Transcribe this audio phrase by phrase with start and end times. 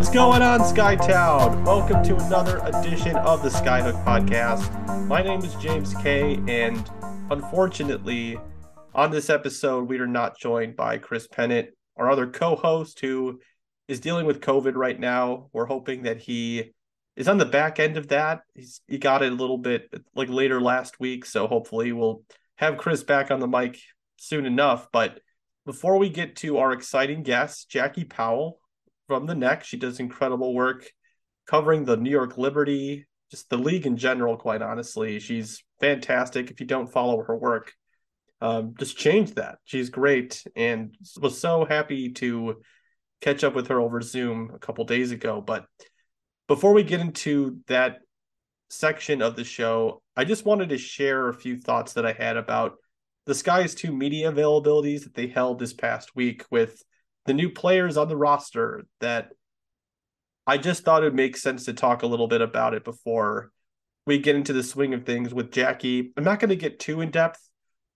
[0.00, 1.62] What's going on, Skytown?
[1.66, 5.06] Welcome to another edition of the Skyhook Podcast.
[5.06, 6.90] My name is James Kay, and
[7.30, 8.38] unfortunately,
[8.94, 11.68] on this episode, we are not joined by Chris Pennant,
[11.98, 13.40] our other co-host, who
[13.88, 15.50] is dealing with COVID right now.
[15.52, 16.72] We're hoping that he
[17.14, 18.40] is on the back end of that.
[18.54, 22.22] He's he got it a little bit like later last week, so hopefully we'll
[22.56, 23.78] have Chris back on the mic
[24.16, 24.88] soon enough.
[24.90, 25.20] But
[25.66, 28.59] before we get to our exciting guest, Jackie Powell
[29.10, 29.66] from the Next.
[29.66, 30.88] She does incredible work
[31.44, 35.18] covering the New York Liberty, just the league in general, quite honestly.
[35.18, 36.48] She's fantastic.
[36.48, 37.72] If you don't follow her work,
[38.40, 39.58] um, just change that.
[39.64, 42.62] She's great and was so happy to
[43.20, 45.40] catch up with her over Zoom a couple days ago.
[45.40, 45.64] But
[46.46, 47.98] before we get into that
[48.68, 52.36] section of the show, I just wanted to share a few thoughts that I had
[52.36, 52.76] about
[53.26, 56.80] the Sky's two media availabilities that they held this past week with
[57.30, 59.28] the new players on the roster that
[60.48, 63.52] I just thought it would make sense to talk a little bit about it before
[64.04, 66.12] we get into the swing of things with Jackie.
[66.16, 67.38] I'm not going to get too in depth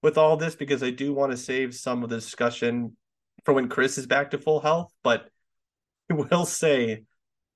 [0.05, 2.97] with all this because I do want to save some of the discussion
[3.45, 5.29] for when Chris is back to full health, but
[6.13, 7.03] I will say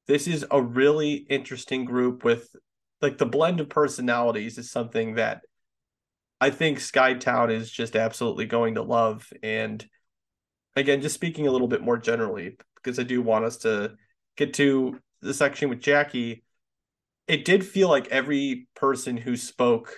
[0.09, 2.49] this is a really interesting group with
[3.01, 5.43] like the blend of personalities is something that
[6.41, 9.87] I think Skytown is just absolutely going to love and
[10.79, 13.95] again, just speaking a little bit more generally, because I do want us to
[14.37, 16.45] get to the section with Jackie.
[17.27, 19.95] It did feel like every person who spoke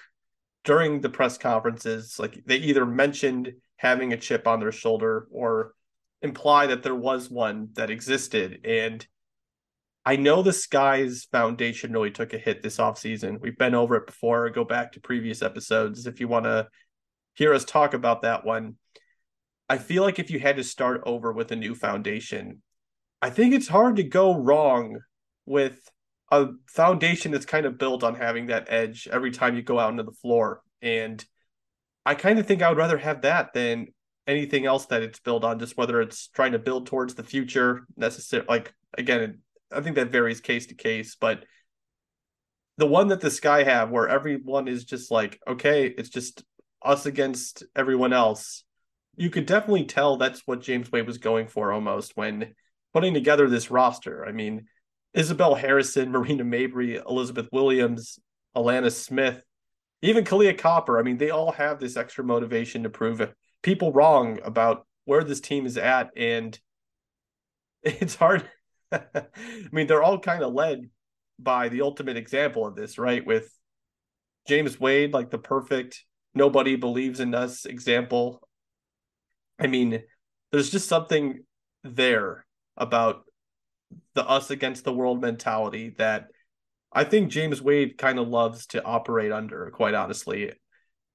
[0.64, 5.74] during the press conferences, like they either mentioned having a chip on their shoulder or
[6.22, 8.60] imply that there was one that existed.
[8.64, 9.06] And
[10.04, 13.40] I know the Skies Foundation really took a hit this offseason.
[13.40, 14.48] We've been over it before.
[14.50, 16.68] Go back to previous episodes if you want to
[17.34, 18.76] hear us talk about that one.
[19.70, 22.60] I feel like if you had to start over with a new foundation,
[23.22, 24.98] I think it's hard to go wrong
[25.46, 25.88] with
[26.32, 29.92] a foundation that's kind of built on having that edge every time you go out
[29.92, 30.62] into the floor.
[30.82, 31.24] And
[32.04, 33.86] I kind of think I would rather have that than
[34.26, 37.86] anything else that it's built on, just whether it's trying to build towards the future,
[37.96, 38.44] necessary.
[38.48, 39.38] Like, again,
[39.70, 41.44] I think that varies case to case, but
[42.76, 46.42] the one that the Sky have where everyone is just like, okay, it's just
[46.82, 48.64] us against everyone else
[49.20, 52.54] you could definitely tell that's what James Wade was going for almost when
[52.94, 54.24] putting together this roster.
[54.24, 54.64] I mean,
[55.12, 58.18] Isabelle Harrison, Marina Mabrey, Elizabeth Williams,
[58.56, 59.44] Alanna Smith,
[60.00, 60.98] even Kahleah Copper.
[60.98, 63.20] I mean, they all have this extra motivation to prove
[63.62, 66.08] people wrong about where this team is at.
[66.16, 66.58] And
[67.82, 68.48] it's hard.
[68.90, 69.26] I
[69.70, 70.88] mean, they're all kind of led
[71.38, 73.24] by the ultimate example of this, right?
[73.26, 73.54] With
[74.48, 78.40] James Wade, like the perfect nobody believes in us example
[79.60, 80.02] I mean,
[80.50, 81.44] there's just something
[81.84, 83.24] there about
[84.14, 86.28] the us against the world mentality that
[86.92, 90.52] I think James Wade kind of loves to operate under, quite honestly.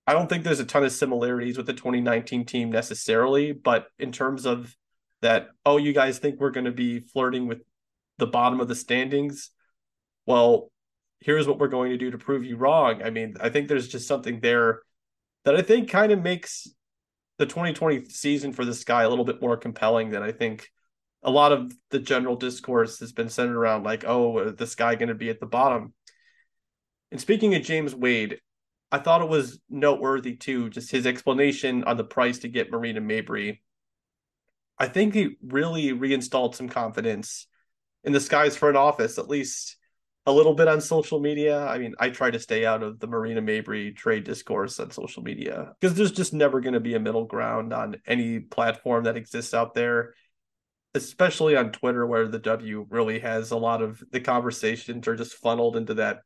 [0.08, 4.12] I don't think there's a ton of similarities with the 2019 team necessarily, but in
[4.12, 4.76] terms of
[5.22, 7.62] that, oh, you guys think we're going to be flirting with
[8.20, 9.50] the bottom of the standings?
[10.26, 10.72] Well,
[11.20, 13.02] here's what we're going to do to prove you wrong.
[13.04, 14.82] I mean, I think there's just something there
[15.44, 16.68] that I think kind of makes
[17.38, 20.70] the 2020 season for this guy a little bit more compelling than I think
[21.24, 24.96] a lot of the general discourse has been centered around like, oh, uh, this guy
[24.96, 25.94] going to be at the bottom.
[27.12, 28.40] And speaking of James Wade,
[28.92, 33.02] I thought it was noteworthy too, just his explanation on the price to get Marina
[33.02, 33.60] Mabrey.
[34.78, 37.48] I think he really reinstalled some confidence
[38.04, 39.78] in the Sky's front office, at least
[40.26, 41.66] a little bit on social media.
[41.66, 45.22] I mean, I try to stay out of the Marina Mabrey trade discourse on social
[45.22, 49.18] media because there's just never going to be a middle ground on any platform that
[49.18, 50.16] exists out there,
[50.96, 55.36] especially on Twitter, where the W really has a lot of the conversations are just
[55.36, 56.22] funneled into that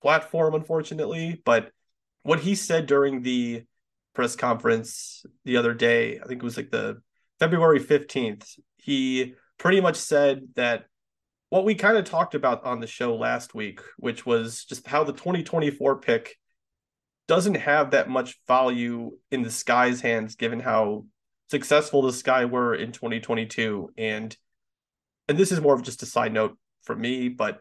[0.00, 1.42] platform, unfortunately.
[1.44, 1.70] But
[2.22, 3.64] what he said during the
[4.14, 7.02] press conference the other day, I think it was like the
[7.38, 10.86] February 15th, he pretty much said that
[11.50, 15.04] what we kind of talked about on the show last week, which was just how
[15.04, 16.36] the 2024 pick
[17.26, 21.04] doesn't have that much value in the Sky's hands, given how
[21.50, 23.90] successful the Sky were in 2022.
[23.96, 24.36] And
[25.28, 27.60] and this is more of just a side note for me, but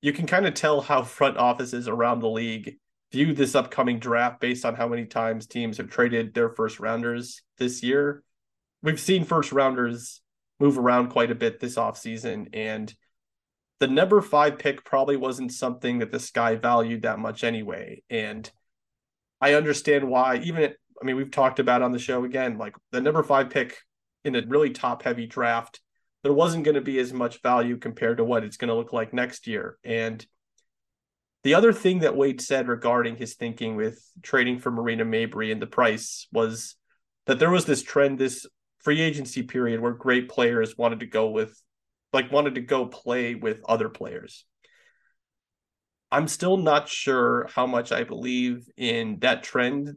[0.00, 2.76] you can kind of tell how front offices around the league
[3.12, 7.42] view this upcoming draft based on how many times teams have traded their first rounders
[7.58, 8.22] this year.
[8.82, 10.22] We've seen first rounders
[10.60, 12.94] move around quite a bit this offseason and
[13.80, 18.02] the number five pick probably wasn't something that this guy valued that much anyway.
[18.08, 18.50] And
[19.40, 23.00] I understand why, even I mean, we've talked about on the show again, like the
[23.00, 23.78] number five pick
[24.24, 25.80] in a really top heavy draft
[26.22, 28.92] there wasn't going to be as much value compared to what it's going to look
[28.92, 29.78] like next year.
[29.84, 30.24] And
[31.42, 35.62] the other thing that Wade said regarding his thinking with trading for Marina Mabrey and
[35.62, 36.76] the price was
[37.26, 38.46] that there was this trend, this
[38.80, 41.58] free agency period where great players wanted to go with,
[42.12, 44.44] like, wanted to go play with other players.
[46.12, 49.96] I'm still not sure how much I believe in that trend,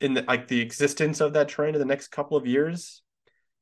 [0.00, 3.02] in the, like the existence of that trend in the next couple of years.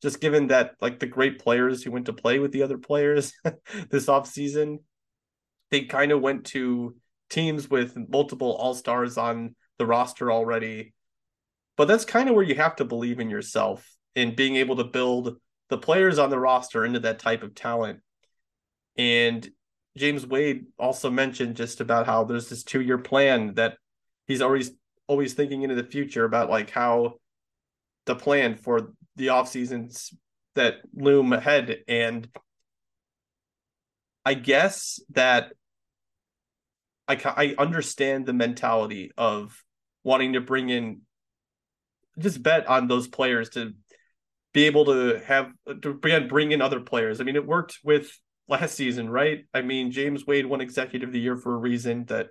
[0.03, 3.33] Just given that like the great players who went to play with the other players
[3.91, 4.79] this offseason,
[5.71, 6.97] they kind of went to
[7.31, 10.93] teams with multiple all stars on the roster already.
[11.77, 14.85] But that's kind of where you have to believe in yourself in being able to
[14.85, 15.37] build
[15.69, 18.01] the players on the roster into that type of talent.
[18.97, 19.49] And
[19.97, 23.79] James Wade also mentioned just about how there's this two year plan that
[24.27, 24.73] he's always
[25.07, 27.15] always thinking into the future about like how
[28.07, 30.13] the plan for the off seasons
[30.55, 31.79] that loom ahead.
[31.89, 32.29] And
[34.25, 35.53] I guess that
[37.09, 39.63] I I understand the mentality of
[40.05, 41.03] wanting to bring in
[42.19, 43.75] just bet on those players to
[44.57, 47.21] be able to have to bring in other players.
[47.21, 48.11] I mean, it worked with
[48.49, 49.45] last season, right?
[49.53, 52.29] I mean, James Wade won executive of the year for a reason that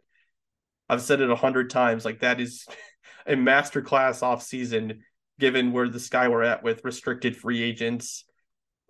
[0.90, 2.04] I've said it a hundred times.
[2.04, 2.66] Like that is
[3.28, 5.04] a masterclass off season,
[5.40, 8.26] given where the sky we're at with restricted free agents,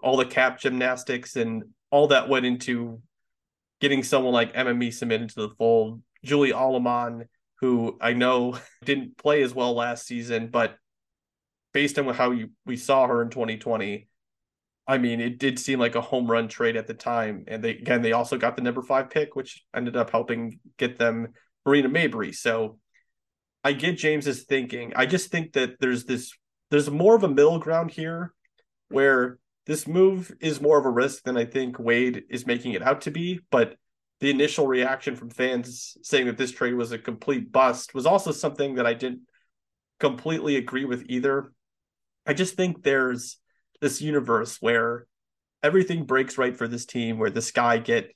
[0.02, 3.02] all the cap gymnastics, and all that went into
[3.82, 6.02] getting someone like Emma Meesseman to the fold.
[6.24, 7.26] Julie Allemand,
[7.60, 10.78] who I know didn't play as well last season, but
[11.76, 14.08] based on how you, we saw her in 2020,
[14.88, 17.44] I mean, it did seem like a home run trade at the time.
[17.50, 20.98] And they again, they also got the number five pick, which ended up helping get
[20.98, 21.34] them
[21.66, 22.34] Marina Mabrey.
[22.34, 22.80] So
[23.62, 24.94] I get James's thinking.
[24.96, 26.32] I just think that there's this
[26.72, 28.34] there's more of a middle ground here
[28.88, 32.84] where this move is more of a risk than I think Wade is making it
[32.84, 33.42] out to be.
[33.52, 33.76] But
[34.22, 38.32] the initial reaction from fans saying that this trade was a complete bust was also
[38.32, 39.24] something that I didn't
[40.00, 41.52] completely agree with either.
[42.26, 43.38] I just think there's
[43.82, 45.08] this universe where
[45.62, 48.12] everything breaks right for this team, where the Sky get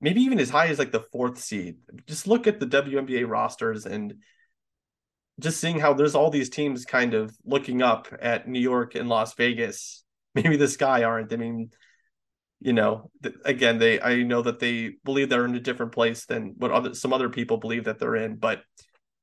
[0.00, 1.78] maybe even as high as like the fourth seed.
[2.06, 4.14] Just look at the WNBA rosters and
[5.40, 9.08] just seeing how there's all these teams kind of looking up at New York and
[9.08, 10.04] Las Vegas.
[10.34, 11.32] Maybe the Sky aren't.
[11.32, 11.70] I mean,
[12.60, 13.10] you know,
[13.44, 16.94] again, they I know that they believe they're in a different place than what other
[16.94, 18.62] some other people believe that they're in, but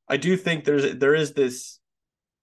[0.07, 1.80] I do think there's there is this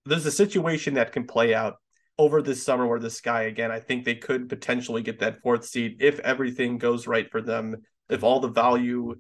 [0.07, 1.77] there's a situation that can play out
[2.19, 3.71] over this summer where the sky again.
[3.71, 7.77] I think they could potentially get that fourth seed if everything goes right for them
[8.09, 9.15] if all the value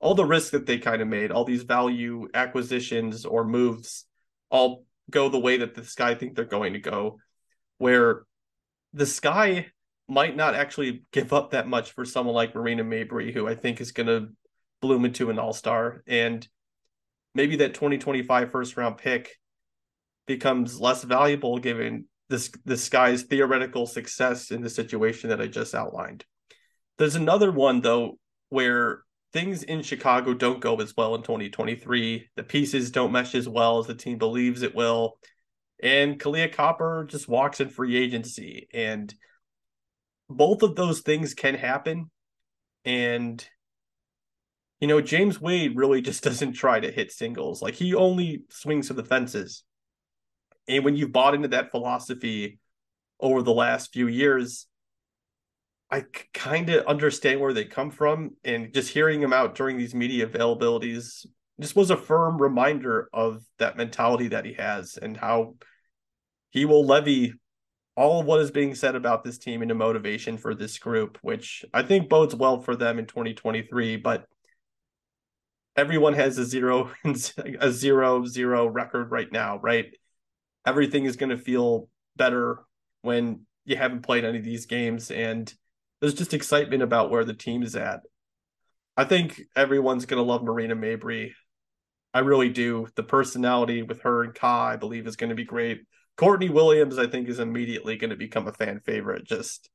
[0.00, 4.06] all the risk that they kind of made all these value acquisitions or moves
[4.50, 7.18] all go the way that the sky think they're going to go
[7.78, 8.24] where
[8.92, 9.66] the sky
[10.08, 13.80] might not actually give up that much for someone like marina mabrey who i think
[13.80, 14.28] is going to
[14.80, 16.02] bloom into an all-star.
[16.06, 16.46] And
[17.34, 19.38] maybe that 2025 first round pick
[20.30, 25.74] becomes less valuable given this this guy's theoretical success in the situation that I just
[25.74, 26.24] outlined.
[26.98, 28.16] There's another one though
[28.48, 29.02] where
[29.32, 32.28] things in Chicago don't go as well in 2023.
[32.36, 35.18] The pieces don't mesh as well as the team believes it will.
[35.82, 38.68] And Kahleah Copper just walks in free agency.
[38.72, 39.12] And
[40.28, 42.08] both of those things can happen.
[42.84, 43.44] And
[44.80, 47.60] you know, James Wade really just doesn't try to hit singles.
[47.60, 49.64] Like he only swings for the fences.
[50.70, 52.58] And when you've bought into that philosophy
[53.18, 54.66] over the last few years,
[55.90, 58.36] I kind of understand where they come from.
[58.44, 61.26] And just hearing them out during these media availabilities
[61.60, 65.56] just was a firm reminder of that mentality that he has and how
[66.50, 67.34] he will levy
[67.96, 71.64] all of what is being said about this team into motivation for this group, which
[71.74, 73.96] I think bodes well for them in 2023.
[73.96, 74.24] But
[75.76, 76.92] everyone has a zero
[77.60, 79.86] a zero zero record right now, right?
[80.66, 82.60] Everything is going to feel better
[83.02, 85.52] when you haven't played any of these games and
[86.00, 88.00] there's just excitement about where the team is at.
[88.96, 91.32] I think everyone's going to love Marina Mabrey.
[92.12, 92.88] I really do.
[92.96, 95.82] The personality with her and Kai, I believe, is going to be great.
[96.16, 99.24] Courtney Williams, I think, is immediately going to become a fan favorite.
[99.24, 99.70] Just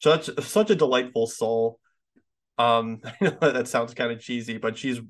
[0.00, 1.80] such such a delightful soul.
[2.58, 5.00] Um, I know that sounds kind of cheesy, but she's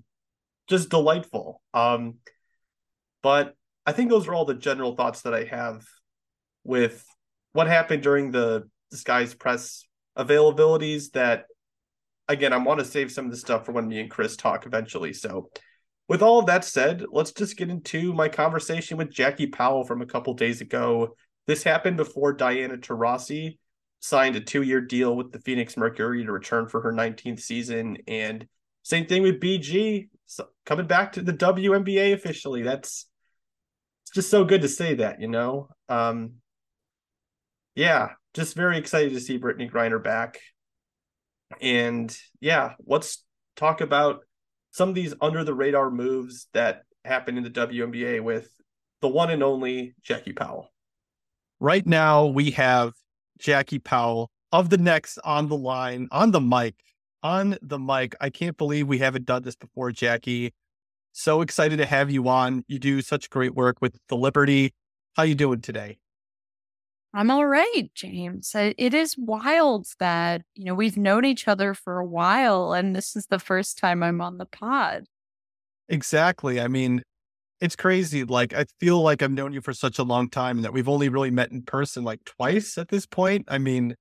[0.69, 1.61] just delightful.
[1.75, 2.19] Um,
[3.23, 3.55] but
[3.89, 5.83] I think those are all the general thoughts that I have
[6.63, 7.07] with
[7.55, 11.47] what happened during the disguise press availabilities that
[12.29, 14.67] again, I want to save some of the stuff for when me and Chris talk
[14.67, 15.15] eventually.
[15.15, 15.49] So,
[16.07, 20.03] with all of that said, let's just get into my conversation with Jackie Powell from
[20.03, 21.17] a couple days ago.
[21.47, 23.57] This happened before Diana Taurasi
[24.01, 27.97] signed a two year deal with the Phoenix Mercury to return for her 19th season.
[28.07, 28.47] And
[28.83, 32.61] same thing with BG so coming back to the WNBA officially.
[32.61, 33.08] That's
[34.09, 35.69] it's just so good to say that, you know.
[35.91, 36.37] Um,
[37.75, 40.41] yeah, just very excited to see Brittney Griner back.
[41.61, 43.23] And yeah, let's
[43.55, 44.21] talk about
[44.71, 48.49] some of these under the radar moves that happened in the WNBA with
[49.03, 50.71] the one and only Jackie Powell.
[51.61, 52.95] Right now, we have
[53.39, 56.77] Jackie Powell of the Next on the line, on the mic,
[57.23, 58.15] on the mic.
[58.23, 60.55] I can't believe we haven't done this before, Jackie.
[61.19, 62.65] So excited to have you on.
[62.69, 64.73] You do such great work with the Liberty.
[65.17, 65.99] How you doing today?
[67.13, 68.53] I'm all right, James.
[68.55, 73.17] It is wild that, you know, we've known each other for a while and this
[73.17, 75.07] is the first time I'm on the pod.
[75.89, 76.61] Exactly.
[76.61, 77.03] I mean,
[77.61, 78.23] it's crazy.
[78.23, 80.89] Like, I feel like I've known you for such a long time and that we've
[80.89, 83.45] only really met in person like twice at this point.
[83.49, 83.97] I mean,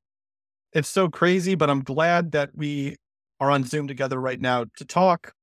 [0.71, 2.95] it's so crazy, but I'm glad that we
[3.39, 5.33] are on Zoom together right now to talk.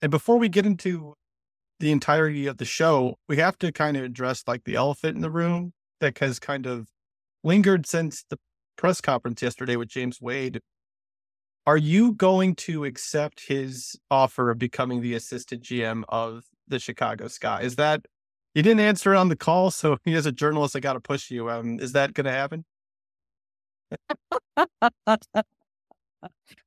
[0.00, 1.14] And before we get into
[1.80, 5.22] the entirety of the show, we have to kind of address like the elephant in
[5.22, 6.88] the room that has kind of
[7.42, 8.38] lingered since the
[8.76, 10.60] press conference yesterday with James Wade.
[11.66, 17.28] Are you going to accept his offer of becoming the assistant GM of the Chicago
[17.28, 17.62] Sky?
[17.62, 18.06] Is that
[18.54, 21.30] you didn't answer on the call, so he as a journalist, I got to push
[21.30, 21.50] you.
[21.50, 22.64] Um, is that going to happen?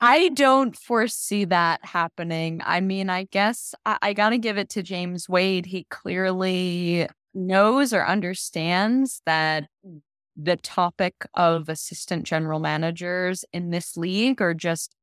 [0.00, 2.60] I don't foresee that happening.
[2.64, 5.66] I mean, I guess I, I got to give it to James Wade.
[5.66, 10.00] He clearly knows or understands that mm.
[10.36, 14.94] the topic of assistant general managers in this league or just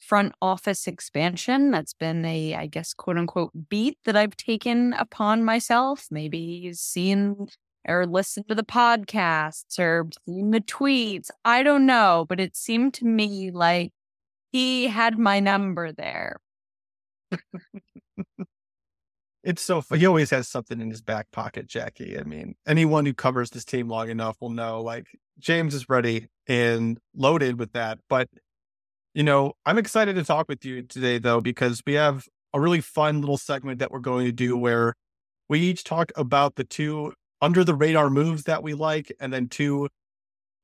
[0.00, 1.70] front office expansion.
[1.70, 6.08] That's been a, I guess, quote unquote, beat that I've taken upon myself.
[6.10, 7.46] Maybe he's seen
[7.86, 11.30] or listened to the podcasts or seen the tweets.
[11.44, 13.92] I don't know, but it seemed to me like
[14.52, 16.36] he had my number there.
[19.42, 22.18] it's so he always has something in his back pocket, Jackie.
[22.18, 25.06] I mean, anyone who covers this team long enough will know like
[25.38, 27.98] James is ready and loaded with that.
[28.08, 28.28] But
[29.14, 32.80] you know, I'm excited to talk with you today though because we have a really
[32.80, 34.94] fun little segment that we're going to do where
[35.48, 39.48] we each talk about the two under the radar moves that we like and then
[39.48, 39.88] two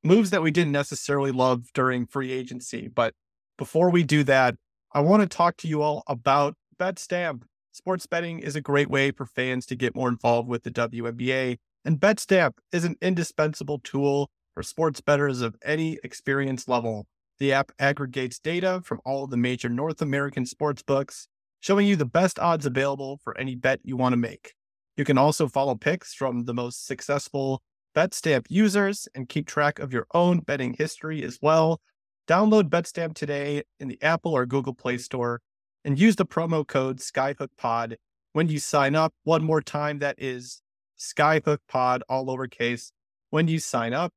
[0.03, 2.87] moves that we didn't necessarily love during free agency.
[2.87, 3.13] But
[3.59, 4.55] before we do that,
[4.93, 7.43] I want to talk to you all about BetStamp.
[7.73, 11.57] Sports betting is a great way for fans to get more involved with the WNBA,
[11.83, 17.05] and BetStamp is an indispensable tool for sports bettors of any experience level.
[17.37, 21.27] The app aggregates data from all of the major North American sports books,
[21.59, 24.53] showing you the best odds available for any bet you want to make.
[24.95, 27.61] You can also follow picks from the most successful
[27.93, 31.81] BetStamp users and keep track of your own betting history as well.
[32.29, 35.41] Download BetStamp today in the Apple or Google Play Store
[35.83, 37.95] and use the promo code SkyhookPod
[38.33, 39.15] when you sign up.
[39.23, 40.61] One more time, that is
[40.99, 42.91] SkyhookPod, all lowercase,
[43.31, 44.13] when you sign up.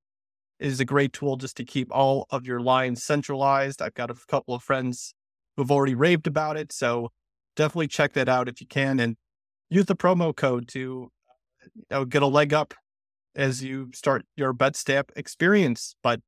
[0.61, 3.81] It is a great tool just to keep all of your lines centralized.
[3.81, 5.15] I've got a couple of friends
[5.57, 6.71] who've already raved about it.
[6.71, 7.09] So
[7.57, 9.01] definitely check that out if you can.
[9.01, 9.17] And
[9.71, 11.11] use the promo code to you
[11.91, 12.75] know, get a leg up
[13.35, 15.97] as you start your BetStamp experience.
[16.03, 16.21] But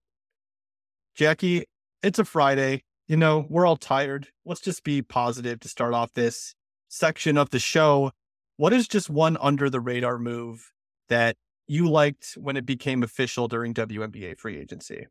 [1.14, 1.66] Jackie,
[2.04, 2.82] it's a Friday.
[3.08, 4.28] You know, we're all tired.
[4.44, 6.54] Let's just be positive to start off this
[6.88, 8.12] section of the show.
[8.56, 10.70] What is just one under the radar move
[11.08, 15.06] that you liked when it became official during WNBA free agency?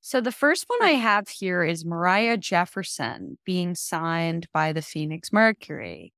[0.00, 5.32] So the first one I have here is Moriah Jefferson being signed by the Phoenix
[5.32, 6.12] Mercury.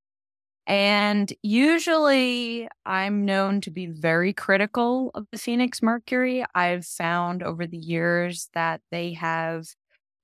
[0.67, 6.45] And usually I'm known to be very critical of the Phoenix Mercury.
[6.55, 9.67] I've found over the years that they have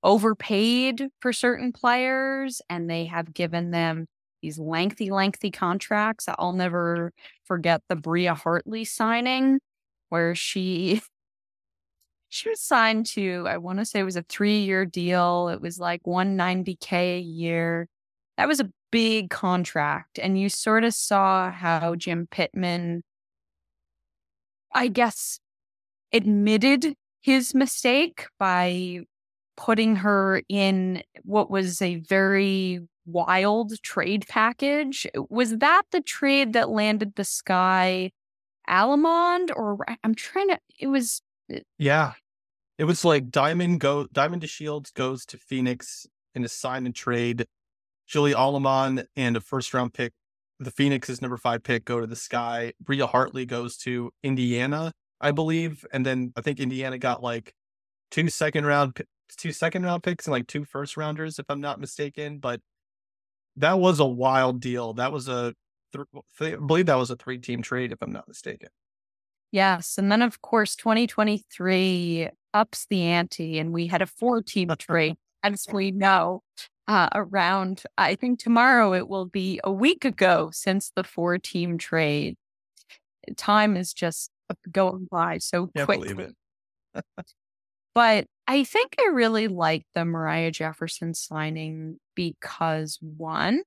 [0.03, 4.07] overpaid for certain players and they have given them
[4.41, 6.25] these lengthy, lengthy contracts.
[6.37, 7.13] I'll never
[7.45, 9.59] forget the Bria Hartley signing
[10.09, 11.01] where she
[12.29, 15.49] she was signed to, I want to say it was a three year deal.
[15.49, 17.87] It was like 190K a year.
[18.37, 20.19] That was a big contract.
[20.19, 23.01] And you sort of saw how Jim Pitman,
[24.71, 25.39] I guess,
[26.13, 28.99] admitted his mistake by
[29.57, 35.07] putting her in what was a very wild trade package.
[35.27, 38.11] Was that the trade that landed the Sky
[38.69, 39.51] Allemand?
[39.55, 41.23] Or I'm trying to, it was.
[41.51, 42.13] Uh yeah.
[42.77, 47.47] It was like Diamond go Diamond DeShields goes to Phoenix in a sign and trade
[48.07, 50.13] Julie Allemand and a first round pick.
[50.59, 52.73] The Phoenix's number five pick go to the sky.
[52.79, 55.85] Bria Hartley goes to Indiana, I believe.
[55.91, 57.53] And then I think Indiana got like
[58.11, 59.01] two second round,
[59.37, 62.37] two second round picks and like two first rounders, if I'm not mistaken.
[62.37, 62.61] But
[63.57, 64.93] that was a wild deal.
[64.93, 65.53] That was a,
[65.93, 66.07] th-
[66.39, 68.69] I believe that was a three team trade, if I'm not mistaken.
[69.51, 69.99] Yes.
[69.99, 75.15] And then, of course, 2023 ups the ante, and we had a four team trade,
[75.43, 76.41] as we know,
[76.87, 81.77] uh, around, I think tomorrow it will be a week ago since the four team
[81.77, 82.35] trade.
[83.37, 84.31] Time is just
[84.71, 86.27] going by so Can't quickly.
[87.95, 93.63] but I think I really like the Moriah Jefferson signing because one,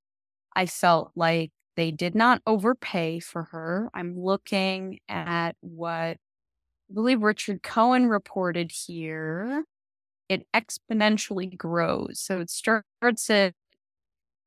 [0.55, 3.91] I felt like they did not overpay for her.
[3.95, 6.19] I'm looking at what
[6.89, 9.65] I believe Richard Cohen reported here.
[10.29, 12.21] It exponentially grows.
[12.21, 13.55] So it starts at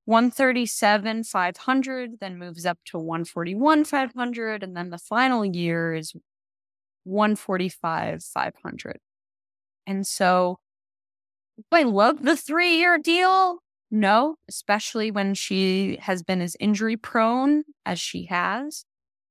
[0.05, 6.13] 137 500 then moves up to 141 500 and then the final year is
[7.03, 8.97] 145 500
[9.87, 10.59] and so
[11.71, 13.59] i love the three year deal?
[13.91, 18.85] No especially when she has been as injury prone as she has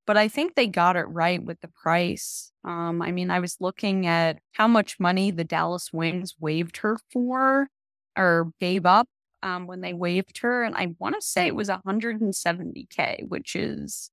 [0.08, 3.56] but i think they got it right with the price um i mean i was
[3.60, 7.68] looking at how much money the dallas wings waived her for
[8.16, 9.06] or gave up
[9.42, 14.10] um, when they waived her, and I want to say it was 170k, which is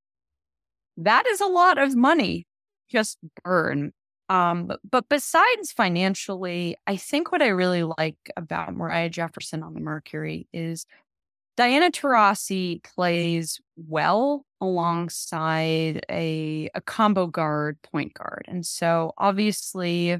[0.97, 2.47] that is a lot of money
[2.89, 3.91] just burn.
[4.29, 9.73] Um, but, but besides financially, I think what I really like about Moriah Jefferson on
[9.73, 10.85] the Mercury is
[11.57, 18.45] Diana Taurasi plays well alongside a a combo guard point guard.
[18.47, 20.19] And so obviously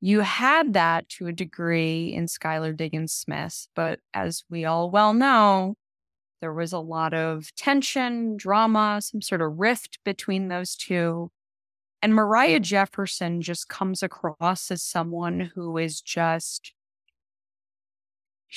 [0.00, 5.14] you had that to a degree in Skylar Diggins Smith, but as we all well
[5.14, 5.74] know,
[6.40, 11.30] there was a lot of tension, drama, some sort of rift between those two.
[12.02, 16.72] And Moriah Jefferson just comes across as someone who is just,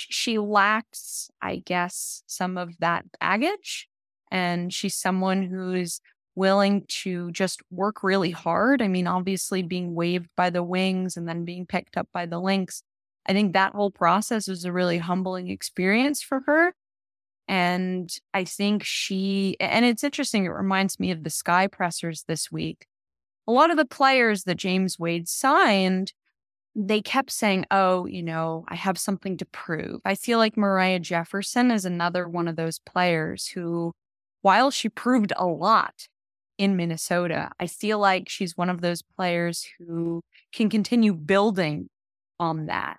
[0.09, 3.87] she lacks, I guess, some of that baggage.
[4.31, 6.01] And she's someone who's
[6.35, 8.81] willing to just work really hard.
[8.81, 12.39] I mean, obviously being waived by the wings and then being picked up by the
[12.39, 12.83] Lynx,
[13.25, 16.73] I think that whole process was a really humbling experience for her.
[17.47, 22.51] And I think she, and it's interesting, it reminds me of the Sky Pressers this
[22.51, 22.85] week.
[23.47, 26.13] A lot of the players that James Wade signed,
[26.75, 30.01] they kept saying, Oh, you know, I have something to prove.
[30.05, 33.93] I feel like Moriah Jefferson is another one of those players who,
[34.41, 36.07] while she proved a lot
[36.59, 37.51] in Minnesota.
[37.59, 40.21] I feel like she's one of those players who
[40.53, 41.87] can continue building
[42.39, 42.97] on that.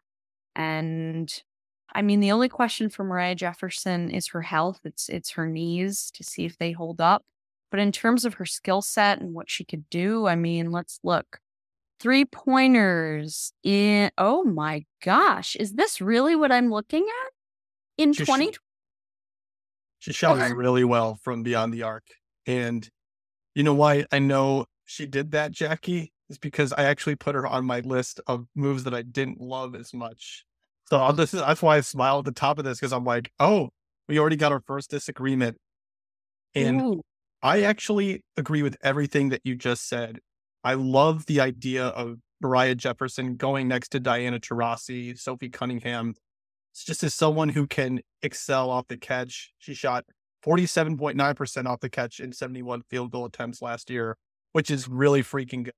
[0.56, 1.32] And
[1.94, 4.80] I mean, the only question for Moriah Jefferson is her health.
[4.84, 7.22] It's it's her knees to see if they hold up.
[7.70, 10.98] But in terms of her skill set and what she could do, I mean, let's
[11.04, 11.38] look.
[12.00, 17.32] Three pointers in oh my gosh, is this really what I'm looking at?
[18.02, 18.52] In 20
[19.98, 22.04] She shot really well from beyond the arc.
[22.46, 22.88] And
[23.54, 26.12] you know why I know she did that, Jackie?
[26.30, 29.74] Is because I actually put her on my list of moves that I didn't love
[29.74, 30.44] as much.
[30.88, 33.30] So this is, that's why I smile at the top of this because I'm like,
[33.38, 33.70] oh,
[34.08, 35.58] we already got our first disagreement.
[36.54, 37.02] And Ooh.
[37.42, 40.20] I actually agree with everything that you just said.
[40.62, 46.14] I love the idea of Moriah Jefferson going next to Diana Taurasi, Sophie Cunningham.
[46.72, 49.52] It's just as someone who can excel off the catch.
[49.58, 50.04] She shot
[50.44, 54.16] 47.9% off the catch in 71 field goal attempts last year,
[54.52, 55.74] which is really freaking good.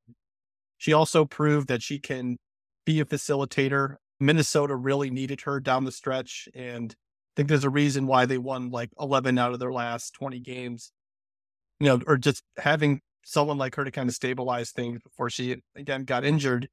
[0.79, 2.38] She also proved that she can
[2.85, 3.97] be a facilitator.
[4.21, 6.49] Minnesota really needed her down the stretch.
[6.55, 10.12] And I think there's a reason why they won like 11 out of their last
[10.14, 10.92] 20 games,
[11.81, 15.63] you know, or just having someone like her to kind of stabilize things before she
[15.77, 16.69] again got injured.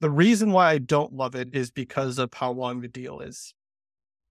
[0.00, 3.54] The reason why I don't love it is because of how long the deal is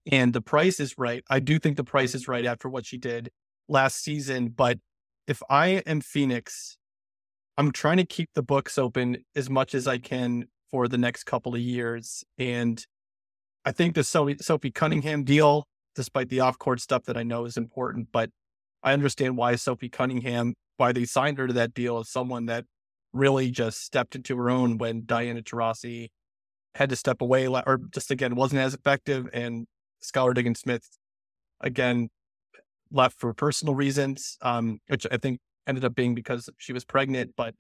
[0.10, 1.24] and the price is right.
[1.30, 3.32] I do think the price is right after what she did
[3.68, 4.50] last season.
[4.50, 4.80] But
[5.28, 6.78] if I am Phoenix,
[7.58, 11.26] I'm trying to keep the books open as much as I can for the next
[11.26, 12.24] couple of years.
[12.38, 12.84] And
[13.66, 17.58] I think the Sophie, Cunningham deal, despite the off court stuff that I know is
[17.58, 18.32] important, but
[18.82, 22.66] I understand why Sophie Cunningham, why they signed her to that deal as someone that
[23.14, 26.10] really just stepped into her own when Diana Taurasi
[26.76, 29.68] had to step away or just again wasn't as effective and
[30.02, 30.90] Skylar Diggins Smith,
[31.60, 32.10] again,
[32.92, 37.34] left for personal reasons, um, which I think ended up being because she was pregnant.
[37.38, 37.54] But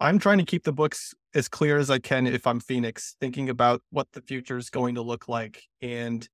[0.00, 3.48] I'm trying to keep the books as clear as I can if I'm Phoenix, thinking
[3.48, 5.62] about what the future is going to look like.
[5.80, 6.28] And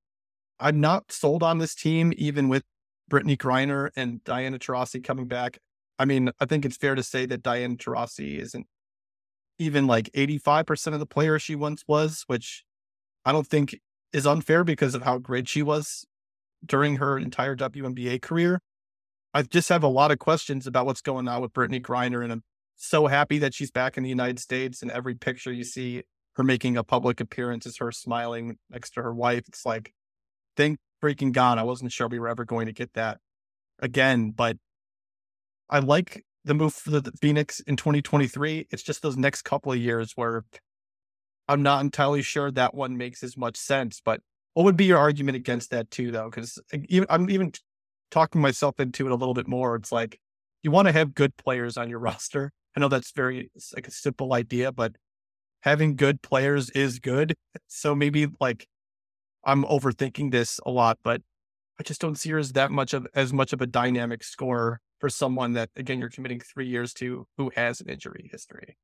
[0.58, 2.62] I'm not sold on this team, even with
[3.10, 5.58] Brittney Griner and Diana Taurasi coming back.
[5.98, 8.66] I mean, I think it's fair to say that Diane Taurasi isn't
[9.58, 12.64] even like 85% of the player she once was, which
[13.24, 13.78] I don't think
[14.12, 16.04] is unfair because of how great she was
[16.64, 18.60] during her entire WNBA career.
[19.34, 22.32] I just have a lot of questions about what's going on with Brittney Griner, and
[22.32, 22.42] I'm
[22.76, 24.82] so happy that she's back in the United States.
[24.82, 26.02] And every picture you see
[26.34, 29.44] her making a public appearance is her smiling next to her wife.
[29.48, 29.92] It's like,
[30.56, 33.18] thank freaking God, I wasn't sure we were ever going to get that
[33.78, 34.30] again.
[34.30, 34.56] But
[35.72, 38.68] I like the move for the Phoenix in 2023.
[38.70, 40.44] It's just those next couple of years where
[41.48, 44.02] I'm not entirely sure that one makes as much sense.
[44.04, 44.20] But
[44.52, 46.28] what would be your argument against that too, though?
[46.28, 47.52] Because uh, I'm even
[48.10, 49.74] talking myself into it a little bit more.
[49.76, 50.20] It's like
[50.62, 52.52] you want to have good players on your roster.
[52.76, 54.96] I know that's very like a simple idea, but
[55.60, 57.34] having good players is good.
[57.66, 58.66] So maybe like
[59.42, 61.22] I'm overthinking this a lot, but
[61.80, 64.78] I just don't see her as that much of as much of a dynamic scorer
[65.02, 68.76] for someone that again you're committing three years to who has an injury history.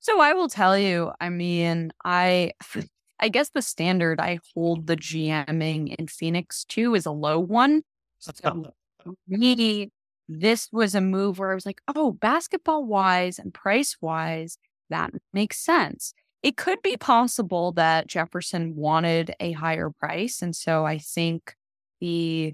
[0.00, 2.52] So I will tell you, I mean, I
[3.18, 7.84] I guess the standard I hold the GMing in Phoenix to is a low one.
[8.18, 8.32] So
[9.28, 9.90] me,
[10.28, 14.58] this was a move where I was like, oh, basketball wise and price wise,
[14.90, 16.12] that makes sense.
[16.42, 20.42] It could be possible that Jefferson wanted a higher price.
[20.42, 21.54] And so I think
[21.98, 22.52] the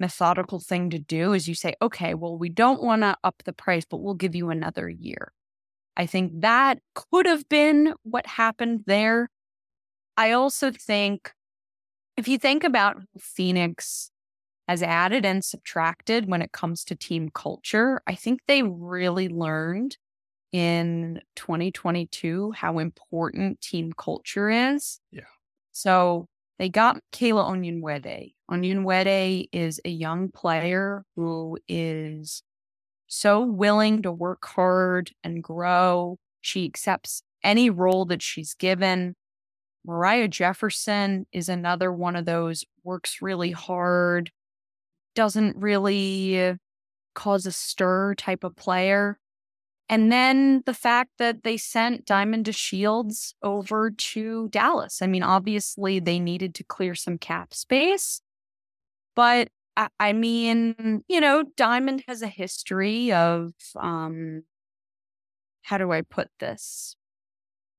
[0.00, 3.52] methodical thing to do is you say, okay, well, we don't want to up the
[3.52, 5.32] price, but we'll give you another year.
[5.96, 9.28] I think that could have been what happened there.
[10.16, 11.32] I also think
[12.16, 14.10] if you think about Phoenix
[14.66, 19.96] has added and subtracted when it comes to team culture, I think they really learned
[20.52, 25.00] in 2022 how important team culture is.
[25.10, 25.22] Yeah.
[25.72, 26.28] So
[26.60, 28.34] they got Kayla Onyenwere.
[28.50, 32.42] Onyenwere is a young player who is
[33.06, 36.18] so willing to work hard and grow.
[36.42, 39.16] She accepts any role that she's given.
[39.86, 44.30] Moriah Jefferson is another one of those works really hard,
[45.14, 46.58] doesn't really
[47.14, 49.18] cause a stir type of player.
[49.90, 55.02] And then the fact that they sent Diamond DeShields over to Dallas.
[55.02, 58.22] I mean, obviously they needed to clear some cap space,
[59.16, 64.44] but I, I mean, you know, Diamond has a history of um
[65.62, 66.94] how do I put this?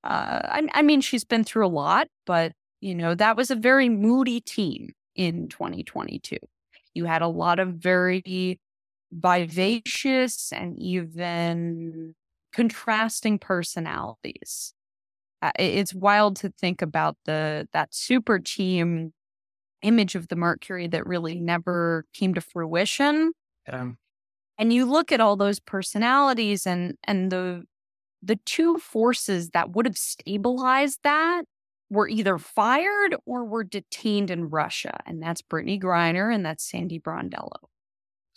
[0.03, 3.55] Uh I, I mean, she's been through a lot, but you know, that was a
[3.55, 6.37] very moody team in 2022.
[6.93, 8.59] You had a lot of very
[9.11, 12.15] vivacious and even
[12.53, 14.73] contrasting personalities.
[15.41, 19.13] Uh, it's wild to think about the that super team
[19.81, 23.33] image of the Mercury that really never came to fruition.
[23.67, 23.97] Um,
[24.57, 27.63] and you look at all those personalities and and the
[28.21, 31.43] the two forces that would have stabilized that
[31.89, 36.99] were either fired or were detained in Russia, and that's Brittney Griner and that's Sandy
[36.99, 37.70] Brondello.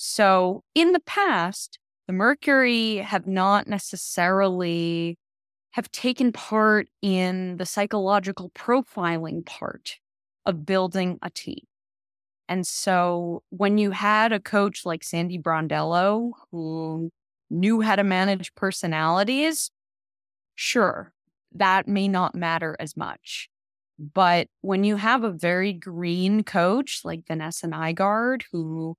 [0.07, 5.17] So in the past, the Mercury have not necessarily
[5.71, 9.97] have taken part in the psychological profiling part
[10.45, 11.65] of building a team.
[12.51, 17.09] And so when you had a coach like Sandy Brondello who
[17.49, 19.71] knew how to manage personalities,
[20.55, 21.15] sure,
[21.55, 23.49] that may not matter as much.
[23.99, 28.99] But when you have a very green coach like Vanessa Nygaard, who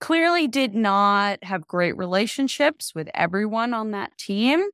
[0.00, 4.64] clearly did not have great relationships with everyone on that team,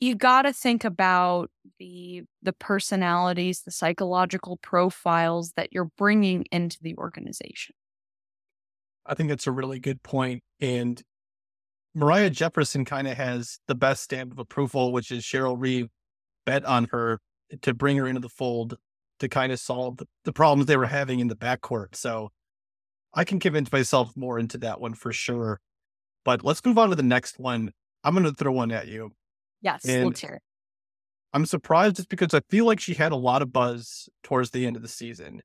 [0.00, 6.78] you got to think about the the personalities, the psychological profiles that you're bringing into
[6.82, 7.74] the organization.
[9.06, 10.42] I think that's a really good point.
[10.60, 11.02] And
[11.94, 15.88] moriah Jefferson kind of has the best stamp of approval, which is Cheryl Reeve
[16.46, 17.20] bet on her
[17.60, 18.76] to bring her into the fold
[19.20, 21.94] to kind of solve the, the problems they were having in the backcourt.
[21.94, 22.30] So
[23.14, 25.60] I can convince myself more into that one for sure.
[26.24, 27.72] But let's move on to the next one.
[28.04, 29.12] I'm going to throw one at you.
[29.60, 30.42] Yes, and let's hear it.
[31.32, 34.66] I'm surprised just because I feel like she had a lot of buzz towards the
[34.66, 35.40] end of the season.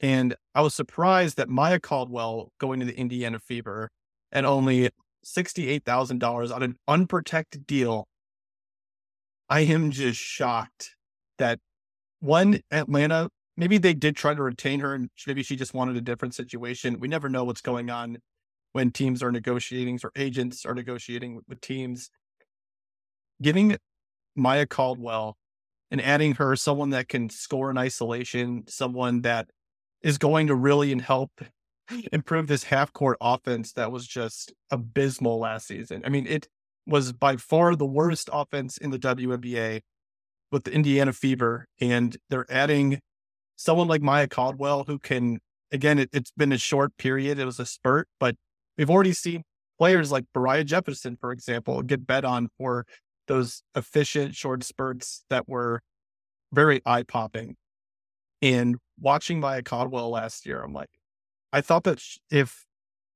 [0.00, 3.90] And I was surprised that Maya Caldwell going to the Indiana Fever
[4.32, 4.90] and only
[5.26, 8.06] $68,000 on an unprotected deal.
[9.48, 10.94] I am just shocked
[11.38, 11.58] that
[12.20, 16.00] one, Atlanta, maybe they did try to retain her and maybe she just wanted a
[16.00, 17.00] different situation.
[17.00, 18.18] We never know what's going on
[18.72, 22.10] when teams are negotiating or agents are negotiating with teams
[23.42, 23.76] giving
[24.36, 25.36] Maya Caldwell
[25.90, 29.48] and adding her someone that can score in isolation, someone that
[30.02, 31.32] is going to really help
[32.12, 36.02] improve this half court offense that was just abysmal last season.
[36.04, 36.48] I mean, it
[36.86, 39.80] was by far the worst offense in the WNBA
[40.52, 43.00] with the Indiana Fever, and they're adding
[43.60, 45.38] someone like Maya Caldwell who can.
[45.72, 48.34] Again, it, has been a short period; it was a spurt, but
[48.76, 49.44] we've already seen
[49.78, 52.86] players like Moriah Jefferson, for example, get bet on for
[53.28, 55.80] those efficient short spurts that were
[56.52, 57.54] very eye popping.
[58.42, 60.90] And watching Maya Caldwell last year, I'm like,
[61.52, 62.66] I thought that if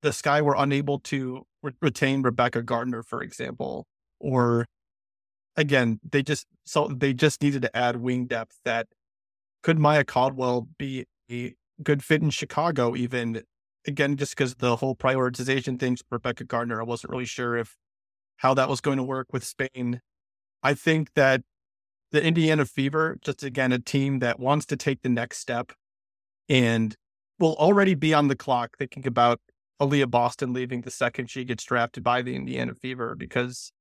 [0.03, 3.87] the Sky were unable to re- retain Rebekah Gardner, for example,
[4.21, 4.67] or
[5.57, 8.59] again, they just so they just needed to add wing depth.
[8.65, 8.87] That
[9.65, 12.95] could Maya Caldwell be a good fit in Chicago?
[12.95, 13.43] Even
[13.87, 17.75] again, just because the whole prioritization things, Rebekah Gardner, I wasn't really sure if
[18.37, 20.01] how that was going to work with Spain.
[20.63, 21.43] I think that
[22.13, 25.73] the Indiana Fever, just again, a team that wants to take the next step
[26.49, 26.95] and
[27.39, 29.41] will already be on the clock thinking about
[29.81, 33.73] Aliyah Boston leaving the second she gets drafted by the Indiana Fever because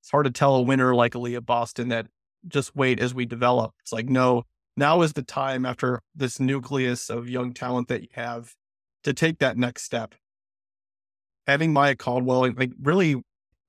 [0.00, 2.08] it's hard to tell a winner like Aliyah Boston that
[2.48, 3.72] just wait as we develop.
[3.80, 4.42] It's like, no,
[4.76, 8.54] now is the time after this nucleus of young talent that you have
[9.04, 10.14] to take that next step.
[11.46, 13.16] Having Maya Caldwell, like really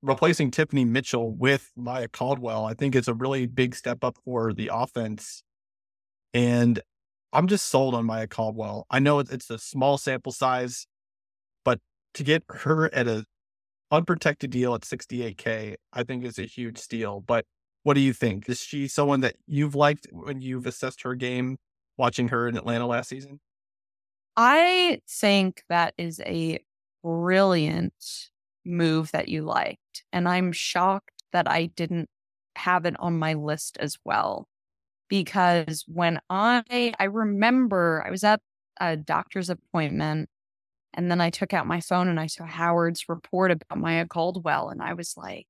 [0.02, 4.52] replacing Tiffany Mitchell with Maya Caldwell, I think it's a really big step up for
[4.52, 5.42] the offense.
[6.32, 6.80] And
[7.32, 8.86] I'm just sold on Maya Caldwell.
[8.90, 10.86] I know it's a small sample size,
[11.64, 11.80] but
[12.14, 13.24] to get her at a
[13.90, 17.20] unprotected deal at 68k, I think is a huge steal.
[17.20, 17.44] But
[17.84, 18.48] what do you think?
[18.48, 21.58] Is she someone that you've liked when you've assessed her game,
[21.96, 23.40] watching her in Atlanta last season?
[24.36, 26.58] I think that is a
[27.02, 27.94] brilliant
[28.64, 30.04] move that you liked.
[30.12, 32.08] And I'm shocked that I didn't
[32.56, 34.48] have it on my list as well
[35.08, 38.40] because when I I remember I was at
[38.80, 40.28] a doctor's appointment
[40.94, 44.70] and then I took out my phone and I saw Howard's report about Maya Caldwell
[44.70, 45.46] and I was like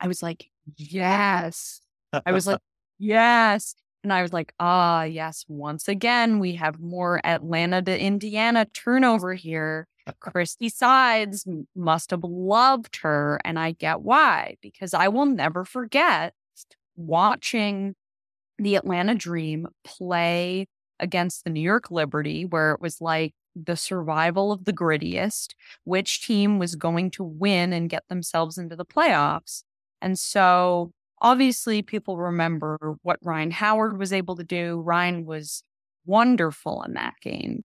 [0.00, 1.80] I was like yes.
[2.24, 2.60] I was like
[2.98, 3.74] yes.
[4.02, 9.34] And I was like, ah, yes, once again, we have more Atlanta to Indiana turnover
[9.34, 9.88] here.
[10.20, 13.40] Christie Sides must have loved her.
[13.44, 16.34] And I get why, because I will never forget
[16.94, 17.96] watching
[18.58, 20.68] the Atlanta Dream play
[21.00, 26.26] against the New York Liberty, where it was like the survival of the grittiest, which
[26.26, 29.64] team was going to win and get themselves into the playoffs.
[30.00, 34.80] And so obviously people remember what Rhyne Howard was able to do.
[34.80, 35.62] Rhyne was
[36.04, 37.62] wonderful in that game.